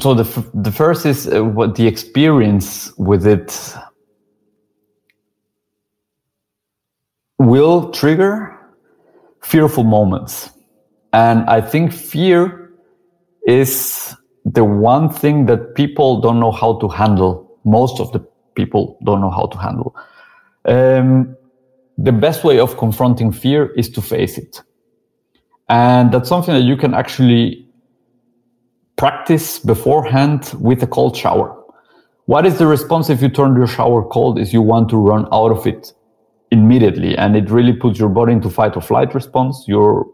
so 0.00 0.14
the 0.14 0.24
f- 0.24 0.50
the 0.54 0.72
first 0.72 1.06
is 1.06 1.28
uh, 1.28 1.44
what 1.44 1.76
the 1.76 1.86
experience 1.86 2.92
with 2.98 3.26
it 3.26 3.76
will 7.38 7.90
trigger 7.92 8.56
fearful 9.42 9.84
moments, 9.84 10.50
and 11.12 11.48
I 11.48 11.60
think 11.60 11.92
fear 11.92 12.72
is 13.46 14.14
the 14.44 14.64
one 14.64 15.08
thing 15.08 15.46
that 15.46 15.74
people 15.74 16.20
don't 16.20 16.40
know 16.40 16.52
how 16.52 16.78
to 16.80 16.88
handle, 16.88 17.58
most 17.64 18.00
of 18.00 18.12
the 18.12 18.20
people 18.54 18.98
don't 19.04 19.20
know 19.20 19.30
how 19.30 19.46
to 19.46 19.58
handle. 19.58 19.94
Um, 20.64 21.36
the 21.98 22.12
best 22.12 22.44
way 22.44 22.58
of 22.58 22.76
confronting 22.78 23.32
fear 23.32 23.72
is 23.76 23.90
to 23.90 24.02
face 24.02 24.38
it. 24.38 24.62
And 25.68 26.10
that's 26.12 26.28
something 26.28 26.54
that 26.54 26.62
you 26.62 26.76
can 26.76 26.94
actually 26.94 27.66
practice 28.96 29.58
beforehand 29.58 30.52
with 30.58 30.82
a 30.82 30.86
cold 30.86 31.16
shower. 31.16 31.56
What 32.26 32.46
is 32.46 32.58
the 32.58 32.66
response 32.66 33.10
if 33.10 33.22
you 33.22 33.28
turn 33.28 33.56
your 33.56 33.66
shower 33.66 34.04
cold 34.04 34.38
is 34.38 34.52
you 34.52 34.62
want 34.62 34.88
to 34.90 34.96
run 34.96 35.26
out 35.32 35.50
of 35.50 35.66
it 35.66 35.92
immediately 36.50 37.16
and 37.16 37.36
it 37.36 37.50
really 37.50 37.72
puts 37.72 37.98
your 37.98 38.08
body 38.08 38.32
into 38.32 38.50
fight 38.50 38.76
or 38.76 38.82
flight 38.82 39.14
response. 39.14 39.64
Your 39.66 40.06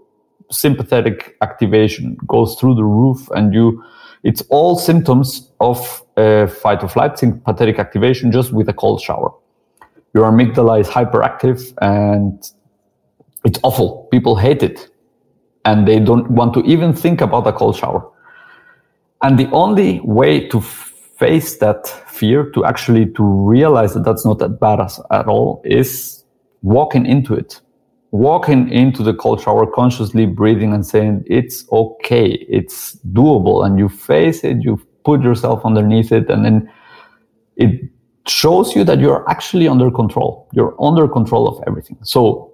sympathetic 0.50 1.36
activation 1.40 2.16
goes 2.26 2.56
through 2.56 2.74
the 2.74 2.84
roof 2.84 3.28
and 3.30 3.54
you 3.54 3.82
it's 4.26 4.42
all 4.50 4.76
symptoms 4.76 5.52
of 5.60 6.02
uh, 6.16 6.48
fight 6.48 6.82
or 6.82 6.88
flight 6.88 7.16
sympathetic 7.16 7.78
activation 7.78 8.32
just 8.32 8.52
with 8.52 8.68
a 8.68 8.72
cold 8.72 9.00
shower. 9.00 9.32
Your 10.14 10.24
amygdala 10.24 10.80
is 10.80 10.88
hyperactive 10.88 11.72
and 11.80 12.42
it's 13.44 13.60
awful. 13.62 14.08
People 14.10 14.34
hate 14.34 14.64
it 14.64 14.88
and 15.64 15.86
they 15.86 16.00
don't 16.00 16.28
want 16.28 16.54
to 16.54 16.60
even 16.64 16.92
think 16.92 17.20
about 17.20 17.46
a 17.46 17.52
cold 17.52 17.76
shower. 17.76 18.04
And 19.22 19.38
the 19.38 19.48
only 19.52 20.00
way 20.00 20.48
to 20.48 20.60
face 20.60 21.58
that 21.58 21.86
fear, 21.86 22.50
to 22.50 22.64
actually 22.64 23.06
to 23.12 23.22
realize 23.22 23.94
that 23.94 24.04
that's 24.04 24.24
not 24.24 24.40
that 24.40 24.58
bad 24.58 24.80
as, 24.80 25.00
at 25.12 25.28
all, 25.28 25.62
is 25.64 26.24
walking 26.62 27.06
into 27.06 27.32
it 27.32 27.60
walking 28.16 28.68
into 28.70 29.02
the 29.02 29.14
cold 29.14 29.40
shower 29.40 29.66
consciously 29.66 30.26
breathing 30.26 30.72
and 30.72 30.86
saying 30.86 31.24
it's 31.26 31.64
okay. 31.70 32.46
It's 32.48 32.96
doable. 33.12 33.64
And 33.64 33.78
you 33.78 33.88
face 33.88 34.44
it 34.44 34.62
you 34.62 34.80
put 35.04 35.22
yourself 35.22 35.64
underneath 35.64 36.12
it 36.12 36.28
and 36.30 36.44
then 36.44 36.72
it 37.56 37.90
shows 38.26 38.74
you 38.74 38.84
that 38.84 38.98
you're 38.98 39.28
actually 39.30 39.68
under 39.68 39.90
control. 39.90 40.48
You're 40.52 40.74
under 40.82 41.06
control 41.08 41.48
of 41.48 41.62
everything. 41.66 41.96
So 42.02 42.52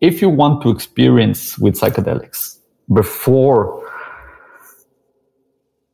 if 0.00 0.20
you 0.20 0.28
want 0.28 0.62
to 0.62 0.70
experience 0.70 1.58
with 1.58 1.74
psychedelics 1.74 2.58
before 2.92 3.82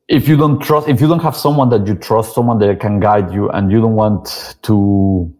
if 0.08 0.28
you 0.28 0.36
don't 0.36 0.60
trust 0.60 0.88
if 0.88 1.00
you 1.00 1.08
don't 1.08 1.22
have 1.22 1.36
someone 1.36 1.68
that 1.70 1.86
you 1.86 1.94
trust 1.94 2.34
someone 2.34 2.58
that 2.58 2.80
can 2.80 3.00
guide 3.00 3.32
you 3.32 3.48
and 3.50 3.70
you 3.70 3.80
don't 3.80 3.94
want 3.94 4.56
to 4.62 5.32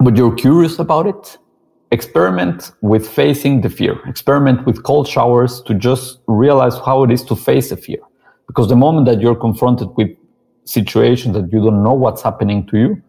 but 0.00 0.16
you're 0.16 0.34
curious 0.34 0.78
about 0.78 1.06
it 1.06 1.38
experiment 1.90 2.72
with 2.80 3.08
facing 3.08 3.60
the 3.60 3.70
fear. 3.70 3.98
Experiment 4.06 4.66
with 4.66 4.82
cold 4.82 5.08
showers 5.08 5.60
to 5.62 5.74
just 5.74 6.18
realize 6.26 6.76
how 6.78 7.04
it 7.04 7.10
is 7.10 7.22
to 7.24 7.36
face 7.36 7.70
a 7.70 7.76
fear. 7.76 7.98
Because 8.46 8.68
the 8.68 8.76
moment 8.76 9.06
that 9.06 9.20
you're 9.20 9.36
confronted 9.36 9.88
with 9.96 10.10
situations 10.64 11.34
that 11.34 11.52
you 11.52 11.60
don't 11.60 11.82
know 11.82 11.94
what's 11.94 12.22
happening 12.22 12.66
to 12.68 12.78
you, 12.78 13.02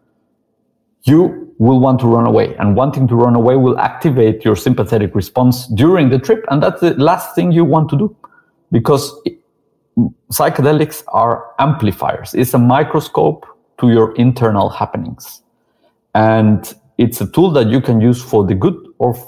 you 1.02 1.52
will 1.58 1.80
want 1.80 2.00
to 2.00 2.06
run 2.06 2.26
away. 2.26 2.54
And 2.56 2.76
wanting 2.76 3.08
to 3.08 3.16
run 3.16 3.34
away 3.34 3.56
will 3.56 3.78
activate 3.78 4.44
your 4.44 4.56
sympathetic 4.56 5.14
response 5.14 5.66
during 5.68 6.10
the 6.10 6.18
trip. 6.18 6.44
And 6.50 6.62
that's 6.62 6.80
the 6.80 6.94
last 6.94 7.34
thing 7.34 7.52
you 7.52 7.64
want 7.64 7.88
to 7.90 7.98
do. 7.98 8.16
Because 8.70 9.12
psychedelics 10.32 11.02
are 11.08 11.52
amplifiers. 11.58 12.34
It's 12.34 12.54
a 12.54 12.58
microscope 12.58 13.46
to 13.80 13.90
your 13.90 14.14
internal 14.16 14.68
happenings. 14.68 15.42
And 16.14 16.74
it's 16.98 17.20
a 17.20 17.26
tool 17.26 17.50
that 17.52 17.68
you 17.68 17.80
can 17.80 18.00
use 18.00 18.22
for 18.22 18.44
the 18.46 18.54
good 18.54 18.76
or 18.98 19.16
f- 19.16 19.26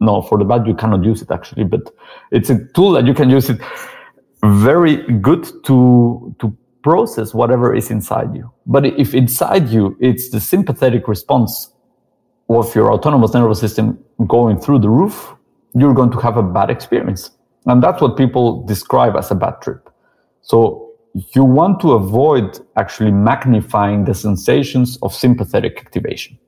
no 0.00 0.22
for 0.22 0.38
the 0.38 0.44
bad 0.44 0.66
you 0.66 0.74
cannot 0.74 1.04
use 1.04 1.22
it 1.22 1.30
actually 1.30 1.64
but 1.64 1.82
it's 2.30 2.50
a 2.50 2.64
tool 2.74 2.92
that 2.92 3.06
you 3.06 3.14
can 3.14 3.28
use 3.30 3.50
it 3.50 3.60
very 4.44 4.96
good 5.20 5.44
to 5.64 6.34
to 6.38 6.56
process 6.82 7.34
whatever 7.34 7.74
is 7.74 7.90
inside 7.90 8.34
you. 8.34 8.50
But 8.66 8.86
if 8.86 9.14
inside 9.14 9.68
you 9.68 9.96
it's 10.00 10.30
the 10.30 10.40
sympathetic 10.40 11.08
response 11.08 11.72
of 12.48 12.74
your 12.74 12.92
autonomous 12.92 13.34
nervous 13.34 13.60
system 13.60 13.98
going 14.26 14.58
through 14.58 14.78
the 14.78 14.88
roof 14.88 15.34
you're 15.74 15.94
going 15.94 16.10
to 16.10 16.18
have 16.18 16.36
a 16.36 16.42
bad 16.42 16.70
experience. 16.70 17.30
And 17.66 17.82
that's 17.82 18.00
what 18.00 18.16
people 18.16 18.64
describe 18.64 19.16
as 19.16 19.30
a 19.30 19.34
bad 19.34 19.60
trip. 19.60 19.90
So 20.42 20.87
you 21.34 21.44
want 21.44 21.80
to 21.80 21.92
avoid 21.92 22.60
actually 22.76 23.10
magnifying 23.10 24.04
the 24.04 24.14
sensations 24.14 24.98
of 25.02 25.14
sympathetic 25.14 25.78
activation. 25.78 26.38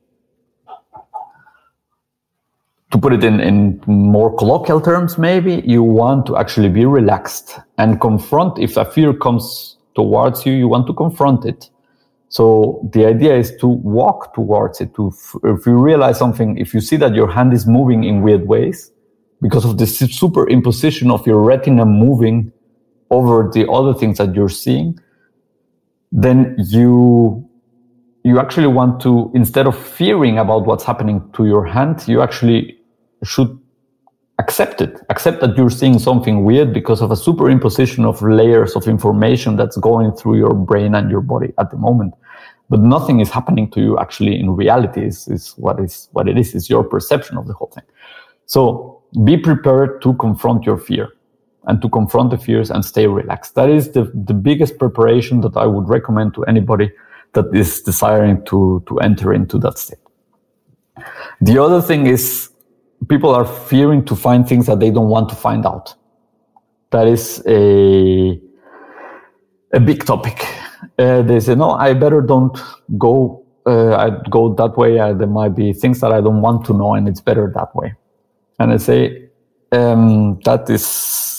To 2.92 2.98
put 2.98 3.12
it 3.12 3.22
in, 3.22 3.40
in 3.40 3.80
more 3.86 4.36
colloquial 4.36 4.80
terms, 4.80 5.16
maybe 5.16 5.62
you 5.64 5.82
want 5.82 6.26
to 6.26 6.36
actually 6.36 6.68
be 6.68 6.84
relaxed 6.84 7.58
and 7.78 8.00
confront 8.00 8.58
if 8.58 8.76
a 8.76 8.84
fear 8.84 9.14
comes 9.14 9.78
towards 9.94 10.44
you, 10.44 10.52
you 10.52 10.66
want 10.66 10.86
to 10.88 10.94
confront 10.94 11.44
it. 11.44 11.70
So 12.28 12.88
the 12.92 13.06
idea 13.06 13.36
is 13.36 13.56
to 13.60 13.66
walk 13.66 14.34
towards 14.34 14.80
it. 14.80 14.94
To, 14.94 15.12
if 15.44 15.66
you 15.66 15.74
realize 15.74 16.18
something, 16.18 16.58
if 16.58 16.74
you 16.74 16.80
see 16.80 16.96
that 16.96 17.14
your 17.14 17.30
hand 17.30 17.52
is 17.52 17.66
moving 17.66 18.04
in 18.04 18.22
weird 18.22 18.46
ways 18.46 18.90
because 19.40 19.64
of 19.64 19.78
the 19.78 19.84
superimposition 19.84 21.12
of 21.12 21.26
your 21.26 21.40
retina 21.40 21.84
moving 21.84 22.52
over 23.10 23.50
the 23.52 23.68
other 23.70 23.92
things 23.92 24.18
that 24.18 24.34
you're 24.34 24.48
seeing, 24.48 24.98
then 26.12 26.56
you 26.58 27.46
you 28.22 28.38
actually 28.38 28.66
want 28.66 29.00
to 29.00 29.30
instead 29.34 29.66
of 29.66 29.76
fearing 29.76 30.38
about 30.38 30.66
what's 30.66 30.84
happening 30.84 31.22
to 31.32 31.46
your 31.46 31.64
hand, 31.64 32.06
you 32.06 32.20
actually 32.20 32.78
should 33.24 33.58
accept 34.38 34.80
it. 34.80 35.00
Accept 35.08 35.40
that 35.40 35.56
you're 35.56 35.70
seeing 35.70 35.98
something 35.98 36.44
weird 36.44 36.72
because 36.72 37.00
of 37.02 37.10
a 37.10 37.14
superimposition 37.14 38.04
of 38.04 38.22
layers 38.22 38.76
of 38.76 38.86
information 38.88 39.56
that's 39.56 39.76
going 39.76 40.12
through 40.12 40.36
your 40.36 40.54
brain 40.54 40.94
and 40.94 41.10
your 41.10 41.20
body 41.20 41.52
at 41.58 41.70
the 41.70 41.76
moment. 41.76 42.14
But 42.68 42.80
nothing 42.80 43.20
is 43.20 43.30
happening 43.30 43.70
to 43.72 43.80
you 43.80 43.98
actually 43.98 44.38
in 44.38 44.50
reality 44.50 45.04
is, 45.04 45.26
is 45.28 45.54
what 45.56 45.80
is 45.80 46.08
what 46.12 46.28
it 46.28 46.38
is, 46.38 46.54
is 46.54 46.70
your 46.70 46.84
perception 46.84 47.36
of 47.36 47.46
the 47.46 47.54
whole 47.54 47.70
thing. 47.74 47.84
So 48.46 49.02
be 49.24 49.36
prepared 49.36 50.02
to 50.02 50.14
confront 50.14 50.64
your 50.64 50.78
fear 50.78 51.08
and 51.70 51.80
to 51.80 51.88
confront 51.88 52.30
the 52.30 52.38
fears 52.38 52.68
and 52.70 52.84
stay 52.84 53.06
relaxed. 53.06 53.54
That 53.54 53.70
is 53.70 53.92
the, 53.92 54.10
the 54.12 54.34
biggest 54.34 54.76
preparation 54.76 55.40
that 55.42 55.56
I 55.56 55.66
would 55.66 55.88
recommend 55.88 56.34
to 56.34 56.44
anybody 56.44 56.90
that 57.34 57.46
is 57.54 57.80
desiring 57.80 58.44
to, 58.46 58.82
to 58.88 58.98
enter 58.98 59.32
into 59.32 59.56
that 59.58 59.78
state. 59.78 60.00
The 61.40 61.62
other 61.62 61.80
thing 61.80 62.08
is 62.08 62.50
people 63.08 63.30
are 63.30 63.46
fearing 63.46 64.04
to 64.06 64.16
find 64.16 64.48
things 64.48 64.66
that 64.66 64.80
they 64.80 64.90
don't 64.90 65.08
want 65.08 65.28
to 65.28 65.36
find 65.36 65.64
out. 65.64 65.94
That 66.90 67.06
is 67.06 67.40
a, 67.46 68.40
a 69.72 69.80
big 69.80 70.04
topic. 70.04 70.44
Uh, 70.98 71.22
they 71.22 71.38
say, 71.38 71.54
no, 71.54 71.70
I 71.70 71.94
better 71.94 72.20
don't 72.20 72.58
go, 72.98 73.44
uh, 73.64 73.94
I 73.94 74.10
go 74.28 74.52
that 74.54 74.76
way. 74.76 74.98
Uh, 74.98 75.12
there 75.12 75.28
might 75.28 75.54
be 75.54 75.72
things 75.72 76.00
that 76.00 76.10
I 76.10 76.20
don't 76.20 76.42
want 76.42 76.66
to 76.66 76.72
know 76.72 76.94
and 76.94 77.08
it's 77.08 77.20
better 77.20 77.50
that 77.54 77.76
way. 77.76 77.94
And 78.58 78.72
I 78.72 78.76
say, 78.78 79.28
um, 79.70 80.40
that 80.44 80.68
is 80.68 81.29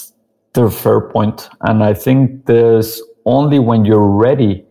the 0.54 0.70
fair 0.70 1.00
point. 1.00 1.48
And 1.62 1.82
I 1.82 1.94
think 1.94 2.46
there's 2.46 3.00
only 3.24 3.58
when 3.58 3.84
you're 3.84 4.08
ready 4.08 4.64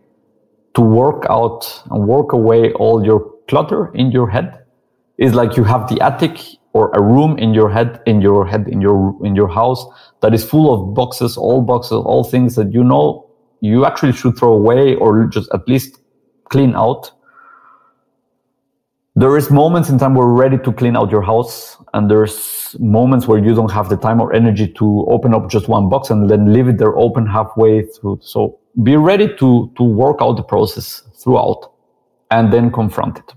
to 0.74 0.80
work 0.80 1.26
out 1.28 1.82
and 1.90 2.06
work 2.06 2.32
away 2.32 2.72
all 2.74 3.04
your 3.04 3.32
clutter 3.48 3.92
in 3.94 4.10
your 4.10 4.28
head 4.28 4.64
is 5.18 5.34
like 5.34 5.56
you 5.56 5.64
have 5.64 5.88
the 5.88 6.00
attic 6.00 6.38
or 6.72 6.90
a 6.92 7.02
room 7.02 7.38
in 7.38 7.52
your 7.52 7.70
head 7.70 8.00
in 8.06 8.22
your 8.22 8.46
head 8.46 8.66
in 8.68 8.80
your 8.80 9.14
in 9.24 9.36
your 9.36 9.48
house 9.48 9.84
that 10.22 10.32
is 10.32 10.44
full 10.44 10.72
of 10.72 10.94
boxes 10.94 11.36
all 11.36 11.60
boxes 11.60 12.02
all 12.04 12.24
things 12.24 12.54
that 12.54 12.72
you 12.72 12.82
know 12.82 13.28
you 13.60 13.84
actually 13.84 14.12
should 14.12 14.36
throw 14.38 14.54
away 14.54 14.94
or 14.94 15.26
just 15.26 15.52
at 15.52 15.68
least 15.68 15.98
clean 16.48 16.74
out 16.74 17.10
there 19.14 19.36
is 19.36 19.50
moments 19.50 19.90
in 19.90 19.98
time 19.98 20.14
where 20.14 20.26
you're 20.26 20.34
ready 20.34 20.56
to 20.56 20.72
clean 20.72 20.96
out 20.96 21.10
your 21.10 21.22
house 21.22 21.76
and 21.92 22.10
there's 22.10 22.61
moments 22.78 23.26
where 23.26 23.38
you 23.38 23.54
don't 23.54 23.70
have 23.70 23.88
the 23.88 23.96
time 23.96 24.20
or 24.20 24.32
energy 24.32 24.68
to 24.68 25.04
open 25.08 25.34
up 25.34 25.50
just 25.50 25.68
one 25.68 25.88
box 25.88 26.10
and 26.10 26.30
then 26.30 26.52
leave 26.52 26.68
it 26.68 26.78
there 26.78 26.96
open 26.96 27.26
halfway 27.26 27.82
through. 27.82 28.18
So 28.22 28.58
be 28.82 28.96
ready 28.96 29.28
to 29.36 29.70
to 29.76 29.82
work 29.82 30.18
out 30.20 30.36
the 30.36 30.42
process 30.42 31.02
throughout 31.14 31.72
and 32.30 32.52
then 32.52 32.70
confront 32.70 33.18
it. 33.18 33.34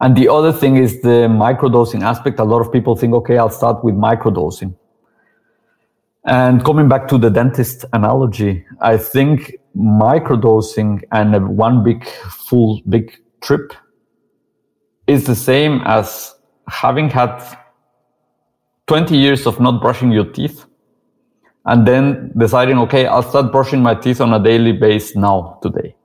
And 0.00 0.16
the 0.16 0.28
other 0.28 0.52
thing 0.52 0.76
is 0.76 1.00
the 1.00 1.26
microdosing 1.28 2.02
aspect. 2.02 2.38
A 2.38 2.44
lot 2.44 2.60
of 2.60 2.72
people 2.72 2.96
think 2.96 3.14
okay 3.14 3.38
i'll 3.38 3.50
start 3.50 3.84
with 3.84 3.94
microdosing. 3.94 4.74
And 6.24 6.64
coming 6.64 6.88
back 6.88 7.06
to 7.08 7.18
the 7.18 7.30
dentist 7.30 7.84
analogy 7.92 8.64
i 8.80 8.96
think 8.96 9.56
microdosing 9.76 11.02
and 11.12 11.56
one 11.56 11.84
big 11.84 12.04
full 12.48 12.80
big 12.88 13.16
trip 13.40 13.72
is 15.06 15.24
the 15.24 15.34
same 15.34 15.82
as 15.84 16.34
having 16.68 17.08
had 17.08 17.38
20 18.86 19.16
years 19.16 19.46
of 19.46 19.60
not 19.60 19.80
brushing 19.80 20.12
your 20.12 20.24
teeth 20.24 20.64
and 21.64 21.86
then 21.86 22.32
deciding, 22.36 22.78
okay, 22.78 23.06
I'll 23.06 23.22
start 23.22 23.50
brushing 23.50 23.82
my 23.82 23.94
teeth 23.94 24.20
on 24.20 24.32
a 24.32 24.42
daily 24.42 24.72
basis 24.72 25.16
now, 25.16 25.58
today. 25.62 25.96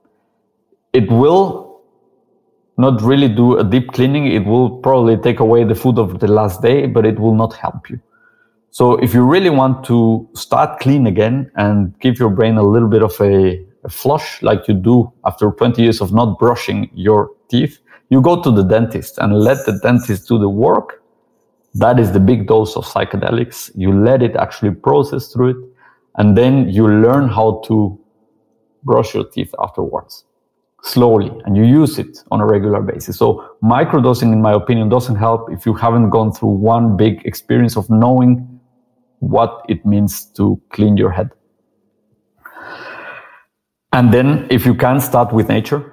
It 0.92 1.10
will 1.10 1.80
not 2.76 3.00
really 3.02 3.28
do 3.28 3.58
a 3.58 3.64
deep 3.64 3.92
cleaning. 3.92 4.26
It 4.26 4.44
will 4.44 4.78
probably 4.78 5.16
take 5.16 5.38
away 5.40 5.64
the 5.64 5.74
food 5.74 5.98
of 5.98 6.18
the 6.18 6.26
last 6.26 6.62
day, 6.62 6.86
but 6.86 7.06
it 7.06 7.18
will 7.18 7.34
not 7.34 7.54
help 7.54 7.88
you. 7.88 8.00
So 8.70 8.94
if 8.96 9.14
you 9.14 9.22
really 9.24 9.50
want 9.50 9.84
to 9.84 10.28
start 10.34 10.80
clean 10.80 11.06
again 11.06 11.50
and 11.56 11.96
give 12.00 12.18
your 12.18 12.30
brain 12.30 12.56
a 12.56 12.62
little 12.62 12.88
bit 12.88 13.02
of 13.02 13.14
a, 13.20 13.64
a 13.84 13.88
flush 13.90 14.42
like 14.42 14.66
you 14.66 14.74
do 14.74 15.12
after 15.24 15.50
20 15.50 15.82
years 15.82 16.00
of 16.00 16.12
not 16.12 16.38
brushing 16.38 16.90
your 16.94 17.30
teeth, 17.48 17.78
you 18.08 18.20
go 18.20 18.42
to 18.42 18.50
the 18.50 18.62
dentist 18.62 19.18
and 19.18 19.38
let 19.38 19.64
the 19.66 19.78
dentist 19.82 20.26
do 20.26 20.38
the 20.38 20.48
work. 20.48 21.01
That 21.74 21.98
is 21.98 22.12
the 22.12 22.20
big 22.20 22.46
dose 22.46 22.76
of 22.76 22.84
psychedelics. 22.84 23.70
You 23.74 23.92
let 23.92 24.22
it 24.22 24.36
actually 24.36 24.72
process 24.72 25.32
through 25.32 25.48
it. 25.50 25.56
And 26.16 26.36
then 26.36 26.68
you 26.68 26.86
learn 26.86 27.28
how 27.28 27.62
to 27.66 27.98
brush 28.84 29.14
your 29.14 29.24
teeth 29.24 29.54
afterwards 29.58 30.24
slowly 30.82 31.30
and 31.44 31.56
you 31.56 31.64
use 31.64 31.98
it 31.98 32.18
on 32.30 32.40
a 32.40 32.46
regular 32.46 32.82
basis. 32.82 33.16
So 33.16 33.56
microdosing, 33.62 34.32
in 34.32 34.42
my 34.42 34.52
opinion, 34.52 34.88
doesn't 34.88 35.16
help 35.16 35.50
if 35.50 35.64
you 35.64 35.74
haven't 35.74 36.10
gone 36.10 36.32
through 36.32 36.50
one 36.50 36.96
big 36.96 37.24
experience 37.24 37.76
of 37.76 37.88
knowing 37.88 38.60
what 39.20 39.64
it 39.68 39.86
means 39.86 40.24
to 40.24 40.60
clean 40.70 40.96
your 40.96 41.10
head. 41.10 41.30
And 43.92 44.12
then 44.12 44.46
if 44.50 44.66
you 44.66 44.74
can 44.74 45.00
start 45.00 45.32
with 45.32 45.48
nature, 45.48 45.92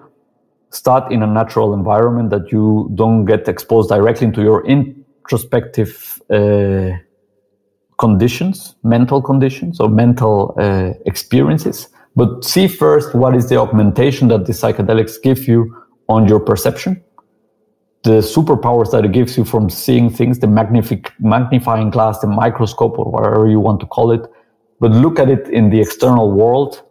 start 0.72 1.12
in 1.12 1.22
a 1.22 1.28
natural 1.28 1.74
environment 1.74 2.32
that 2.32 2.52
you 2.52 2.90
don't 2.96 3.26
get 3.26 3.48
exposed 3.48 3.90
directly 3.90 4.28
into 4.28 4.42
your 4.42 4.66
introspective 5.30 6.22
uh, 6.32 6.98
conditions, 8.00 8.76
mental 8.84 9.22
conditions 9.22 9.80
or 9.80 9.88
mental 9.90 10.56
uh, 10.58 10.94
experiences. 11.06 11.88
But 12.16 12.44
see 12.44 12.68
first 12.68 13.14
what 13.14 13.36
is 13.36 13.48
the 13.50 13.58
augmentation 13.58 14.30
that 14.30 14.46
the 14.48 14.54
psychedelics 14.54 15.22
give 15.22 15.48
you 15.48 15.76
on 16.08 16.28
your 16.28 16.40
perception, 16.40 17.04
the 18.04 18.22
superpowers 18.22 18.92
that 18.92 19.06
it 19.06 19.12
gives 19.12 19.38
you 19.38 19.46
from 19.46 19.70
seeing 19.70 20.10
things, 20.10 20.40
the 20.40 20.48
magnific- 20.48 21.12
magnifying 21.20 21.92
glass, 21.92 22.20
the 22.20 22.28
microscope, 22.28 22.98
or 22.98 23.12
whatever 23.12 23.48
you 23.48 23.60
want 23.60 23.80
to 23.82 23.86
call 23.86 24.12
it. 24.12 24.22
But 24.80 24.92
look 24.92 25.20
at 25.20 25.30
it 25.30 25.48
in 25.50 25.70
the 25.70 25.80
external 25.80 26.32
world 26.32 26.82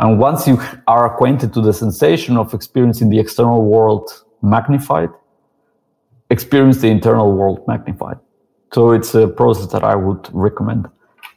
and 0.00 0.18
once 0.18 0.46
you 0.46 0.60
are 0.86 1.12
acquainted 1.12 1.52
to 1.54 1.60
the 1.60 1.72
sensation 1.72 2.36
of 2.36 2.54
experiencing 2.54 3.10
the 3.10 3.18
external 3.18 3.64
world 3.64 4.24
magnified, 4.42 5.10
experience 6.30 6.78
the 6.78 6.88
internal 6.88 7.32
world 7.32 7.66
magnified. 7.66 8.18
So 8.72 8.92
it's 8.92 9.14
a 9.14 9.28
process 9.28 9.72
that 9.72 9.84
I 9.84 9.94
would 9.94 10.28
recommend. 10.32 10.86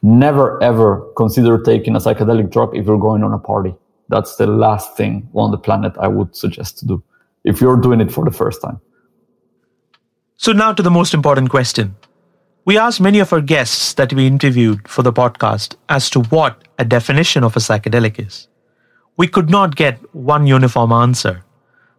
Never 0.02 0.62
ever 0.62 1.12
consider 1.16 1.62
taking 1.62 1.96
a 1.96 2.00
psychedelic 2.00 2.52
drug 2.52 2.76
if 2.76 2.86
you're 2.86 3.00
going 3.00 3.24
on 3.24 3.34
a 3.34 3.40
party. 3.40 3.74
That's 4.10 4.36
the 4.36 4.48
last 4.48 4.98
thing 4.98 5.30
on 5.34 5.52
the 5.52 5.58
planet 5.58 5.94
I 6.00 6.08
would 6.08 6.36
suggest 6.36 6.80
to 6.80 6.86
do 6.86 7.04
if 7.44 7.62
you're 7.62 7.78
doing 7.78 8.02
it 8.02 8.12
for 8.12 8.26
the 8.26 8.32
first 8.32 8.62
time. 8.62 8.80
So 10.38 10.52
now 10.52 10.74
to 10.74 10.84
the 10.84 10.92
most 10.92 11.14
important 11.14 11.50
question. 11.50 11.96
We 12.66 12.78
asked 12.78 13.02
many 13.02 13.20
of 13.20 13.34
our 13.34 13.42
guests 13.42 13.94
that 13.94 14.14
we 14.14 14.28
interviewed 14.28 14.88
for 14.88 15.02
the 15.02 15.14
podcast 15.14 15.76
as 15.90 16.10
to 16.12 16.22
what 16.24 16.68
a 16.78 16.86
definition 16.86 17.44
of 17.44 17.56
a 17.56 17.60
psychedelic 17.60 18.20
is 18.20 18.48
we 19.18 19.28
could 19.28 19.50
not 19.50 19.76
get 19.76 20.00
one 20.16 20.48
uniform 20.48 20.92
answer. 20.92 21.44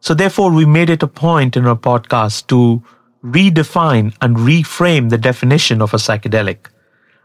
So, 0.02 0.14
therefore, 0.14 0.50
we 0.50 0.66
made 0.66 0.90
it 0.90 1.02
a 1.02 1.08
point 1.08 1.56
in 1.56 1.66
our 1.66 1.76
podcast 1.76 2.46
to 2.48 2.82
redefine 3.24 4.14
and 4.20 4.36
reframe 4.36 5.08
the 5.08 5.16
definition 5.16 5.80
of 5.80 5.94
a 5.94 5.96
psychedelic. 5.96 6.66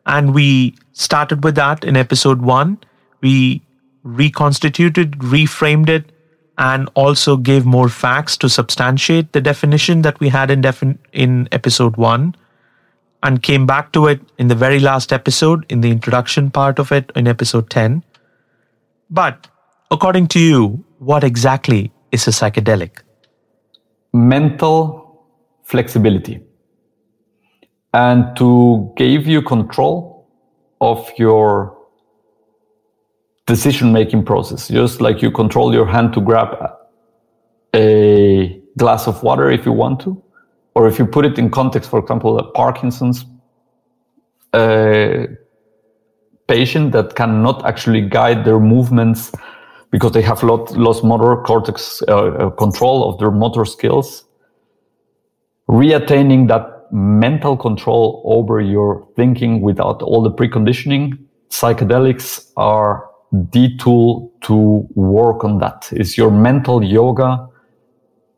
And 0.06 0.34
we 0.34 0.76
started 0.94 1.44
with 1.44 1.56
that 1.56 1.84
in 1.84 1.98
episode 1.98 2.42
one. 2.42 2.78
We 3.20 3.62
reconstituted, 4.04 5.18
reframed 5.20 5.90
it, 5.90 6.12
and 6.58 6.90
also 6.94 7.36
gave 7.36 7.66
more 7.66 7.90
facts 7.90 8.38
to 8.38 8.48
substantiate 8.48 9.34
the 9.34 9.42
definition 9.42 10.04
that 10.04 10.20
we 10.20 10.30
had 10.30 10.50
in, 10.50 10.64
in 11.12 11.50
episode 11.52 11.98
one 11.98 12.36
and 13.22 13.44
came 13.44 13.66
back 13.66 13.92
to 13.94 14.06
it 14.06 14.22
in 14.38 14.48
the 14.48 14.56
very 14.56 14.80
last 14.80 15.12
episode, 15.12 15.66
in 15.70 15.82
the 15.82 15.92
introduction 15.92 16.50
part 16.50 16.80
of 16.80 16.94
it, 16.94 17.12
in 17.16 17.28
episode 17.28 17.70
10. 17.70 18.04
But 19.10 19.48
According 19.90 20.28
to 20.30 20.40
you, 20.40 20.84
what 21.00 21.24
exactly 21.24 21.92
is 22.12 22.28
a 22.28 22.32
psychedelic? 22.32 23.02
Mental 24.14 25.26
flexibility. 25.64 26.42
And 27.94 28.36
to 28.38 28.94
give 28.96 29.28
you 29.28 29.42
control 29.42 30.28
of 30.82 31.10
your 31.18 31.78
decision 33.48 33.92
making 33.92 34.26
process. 34.26 34.68
Just 34.68 35.02
like 35.02 35.22
you 35.22 35.32
control 35.32 35.74
your 35.74 35.86
hand 35.86 36.14
to 36.14 36.22
grab 36.22 36.56
a 37.74 38.62
glass 38.78 39.08
of 39.08 39.24
water 39.24 39.50
if 39.50 39.66
you 39.66 39.72
want 39.72 40.00
to, 40.02 40.22
or 40.76 40.88
if 40.88 41.00
you 41.00 41.06
put 41.06 41.26
it 41.26 41.40
in 41.40 41.50
context, 41.50 41.90
for 41.90 42.00
example, 42.00 42.38
a 42.38 42.52
Parkinson's 42.52 43.26
uh, 44.54 45.26
patient 46.48 46.92
that 46.92 47.16
cannot 47.16 47.66
actually 47.66 48.02
guide 48.02 48.46
their 48.46 48.60
movements 48.60 49.32
because 49.92 50.12
they 50.12 50.22
have 50.22 50.44
lot, 50.44 50.72
lost 50.72 51.04
motor 51.04 51.38
cortex 51.44 52.02
uh, 52.08 52.14
uh, 52.16 52.50
control 52.52 53.10
of 53.10 53.20
their 53.20 53.32
motor 53.32 53.66
skills. 53.66 54.26
Reattaining 55.70 56.48
that 56.48 56.88
mental 56.92 57.58
control 57.58 58.22
over 58.26 58.60
your 58.60 59.08
thinking 59.16 59.62
without 59.62 60.02
all 60.02 60.22
the 60.22 60.32
preconditioning, 60.32 61.18
psychedelics 61.50 62.52
are 62.58 63.10
the 63.32 63.76
tool 63.78 64.32
to 64.42 64.88
work 64.96 65.44
on 65.44 65.60
that. 65.60 65.90
It's 65.92 66.18
your 66.18 66.32
mental 66.32 66.84
yoga, 66.84 67.50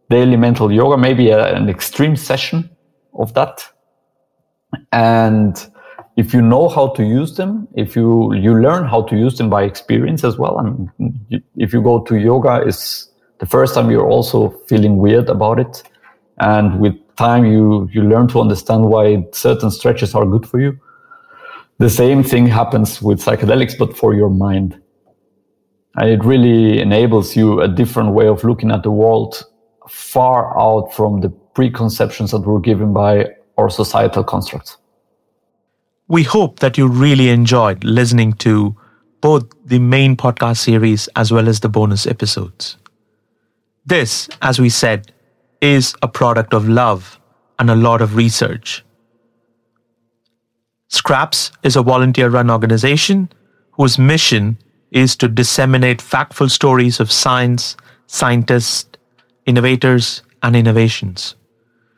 daily 0.10 0.38
mental 0.38 0.72
yoga, 0.72 0.98
maybe 0.98 1.30
a, 1.30 1.56
an 1.56 1.70
extreme 1.70 2.16
session 2.16 2.70
of 3.14 3.34
that. 3.36 3.64
And 4.92 5.56
if 6.20 6.34
you 6.34 6.42
know 6.42 6.68
how 6.68 6.88
to 6.98 7.04
use 7.04 7.38
them, 7.38 7.68
if 7.76 7.96
you 7.96 8.34
you 8.46 8.54
learn 8.62 8.86
how 8.94 9.02
to 9.10 9.16
use 9.16 9.38
them 9.38 9.50
by 9.50 9.64
experience 9.64 10.26
as 10.30 10.38
well. 10.38 10.60
and 10.60 10.90
if 11.56 11.72
you 11.74 11.82
go 11.82 12.02
to 12.10 12.18
yoga, 12.18 12.56
is 12.72 13.10
the 13.40 13.46
first 13.46 13.74
time 13.74 13.90
you're 13.90 14.12
also 14.16 14.50
feeling 14.68 14.98
weird 14.98 15.30
about 15.30 15.60
it, 15.60 15.84
and 16.40 16.82
with 16.82 16.96
time 17.16 17.46
you 17.46 17.88
you 17.94 18.02
learn 18.04 18.28
to 18.34 18.42
understand 18.42 18.90
why 18.94 19.04
certain 19.32 19.72
stretches 19.72 20.14
are 20.14 20.26
good 20.26 20.46
for 20.46 20.60
you. 20.60 20.74
The 21.78 21.90
same 21.90 22.22
thing 22.24 22.48
happens 22.48 23.02
with 23.02 23.24
psychedelics, 23.24 23.78
but 23.78 23.96
for 23.96 24.14
your 24.14 24.30
mind, 24.30 24.78
and 25.96 26.10
it 26.10 26.26
really 26.26 26.82
enables 26.82 27.38
you 27.38 27.62
a 27.62 27.70
different 27.82 28.12
way 28.12 28.28
of 28.28 28.44
looking 28.44 28.72
at 28.72 28.84
the 28.84 28.92
world, 28.92 29.46
far 29.88 30.40
out 30.60 30.94
from 30.94 31.22
the 31.22 31.30
preconceptions 31.30 32.32
that 32.32 32.46
were 32.52 32.60
given 32.60 32.92
by 32.92 33.26
our 33.58 33.70
societal 33.70 34.24
constructs. 34.26 34.78
We 36.10 36.24
hope 36.24 36.60
that 36.60 36.76
you 36.76 36.88
really 36.88 37.30
enjoyed 37.30 37.84
listening 37.84 38.34
to 38.46 38.76
both 39.22 39.46
the 39.64 39.78
main 39.78 40.18
podcast 40.18 40.58
series 40.58 41.08
as 41.16 41.32
well 41.32 41.48
as 41.48 41.60
the 41.60 41.70
bonus 41.70 42.08
episodes. 42.08 42.78
This, 43.86 44.28
as 44.42 44.60
we 44.60 44.70
said, 44.70 45.14
is 45.62 45.94
a 46.02 46.08
product 46.08 46.56
of 46.56 46.68
love 46.68 47.20
and 47.60 47.70
a 47.70 47.76
lot 47.76 48.02
of 48.02 48.16
research. 48.16 48.84
Skraps 50.90 51.52
is 51.62 51.76
a 51.76 51.84
volunteer 51.84 52.30
run 52.30 52.50
organization 52.50 53.30
whose 53.74 54.00
mission 54.00 54.58
is 54.90 55.16
to 55.18 55.28
disseminate 55.28 56.00
factful 56.00 56.50
stories 56.50 57.00
of 57.00 57.12
science, 57.12 57.78
scientists, 58.08 58.98
innovators, 59.46 60.24
and 60.42 60.56
innovations. 60.56 61.36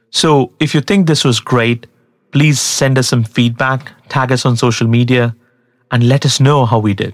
So 0.10 0.52
if 0.60 0.76
you 0.76 0.82
think 0.82 1.08
this 1.08 1.24
was 1.24 1.40
great, 1.40 1.88
please 2.32 2.60
send 2.60 2.98
us 2.98 3.08
some 3.08 3.24
feedback, 3.24 3.92
tag 4.10 4.32
us 4.32 4.46
on 4.46 4.56
social 4.58 4.88
media, 4.88 5.36
and 5.92 6.08
let 6.08 6.26
us 6.26 6.40
know 6.40 6.66
how 6.66 6.80
we 6.80 6.94
did. 6.94 7.14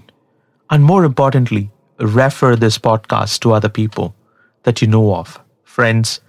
And 0.70 0.84
more 0.84 1.04
importantly, 1.04 1.70
refer 1.98 2.56
this 2.56 2.78
podcast 2.78 3.40
to 3.40 3.52
other 3.52 3.68
people 3.68 4.14
that 4.62 4.80
you 4.80 4.88
know 4.88 5.14
of 5.14 5.40
friends, 5.64 6.20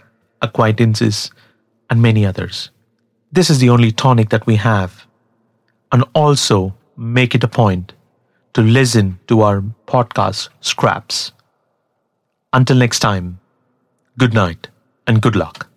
acquaintances, 0.42 1.32
and 1.90 2.02
many 2.02 2.26
others. 2.26 2.70
This 3.32 3.50
is 3.50 3.60
the 3.60 3.70
only 3.70 3.92
tonic 3.92 4.30
that 4.30 4.46
we 4.46 4.56
have. 4.56 5.06
And 5.92 6.04
also 6.14 6.76
make 6.96 7.34
it 7.34 7.44
a 7.44 7.48
point 7.48 7.94
to 8.54 8.62
listen 8.62 9.20
to 9.28 9.42
our 9.42 9.62
podcast 9.88 10.50
Skraps. 10.62 11.32
Until 12.54 12.78
next 12.78 13.00
time, 13.00 13.40
good 14.18 14.34
night 14.34 14.68
and 15.08 15.22
good 15.22 15.36
luck. 15.36 15.69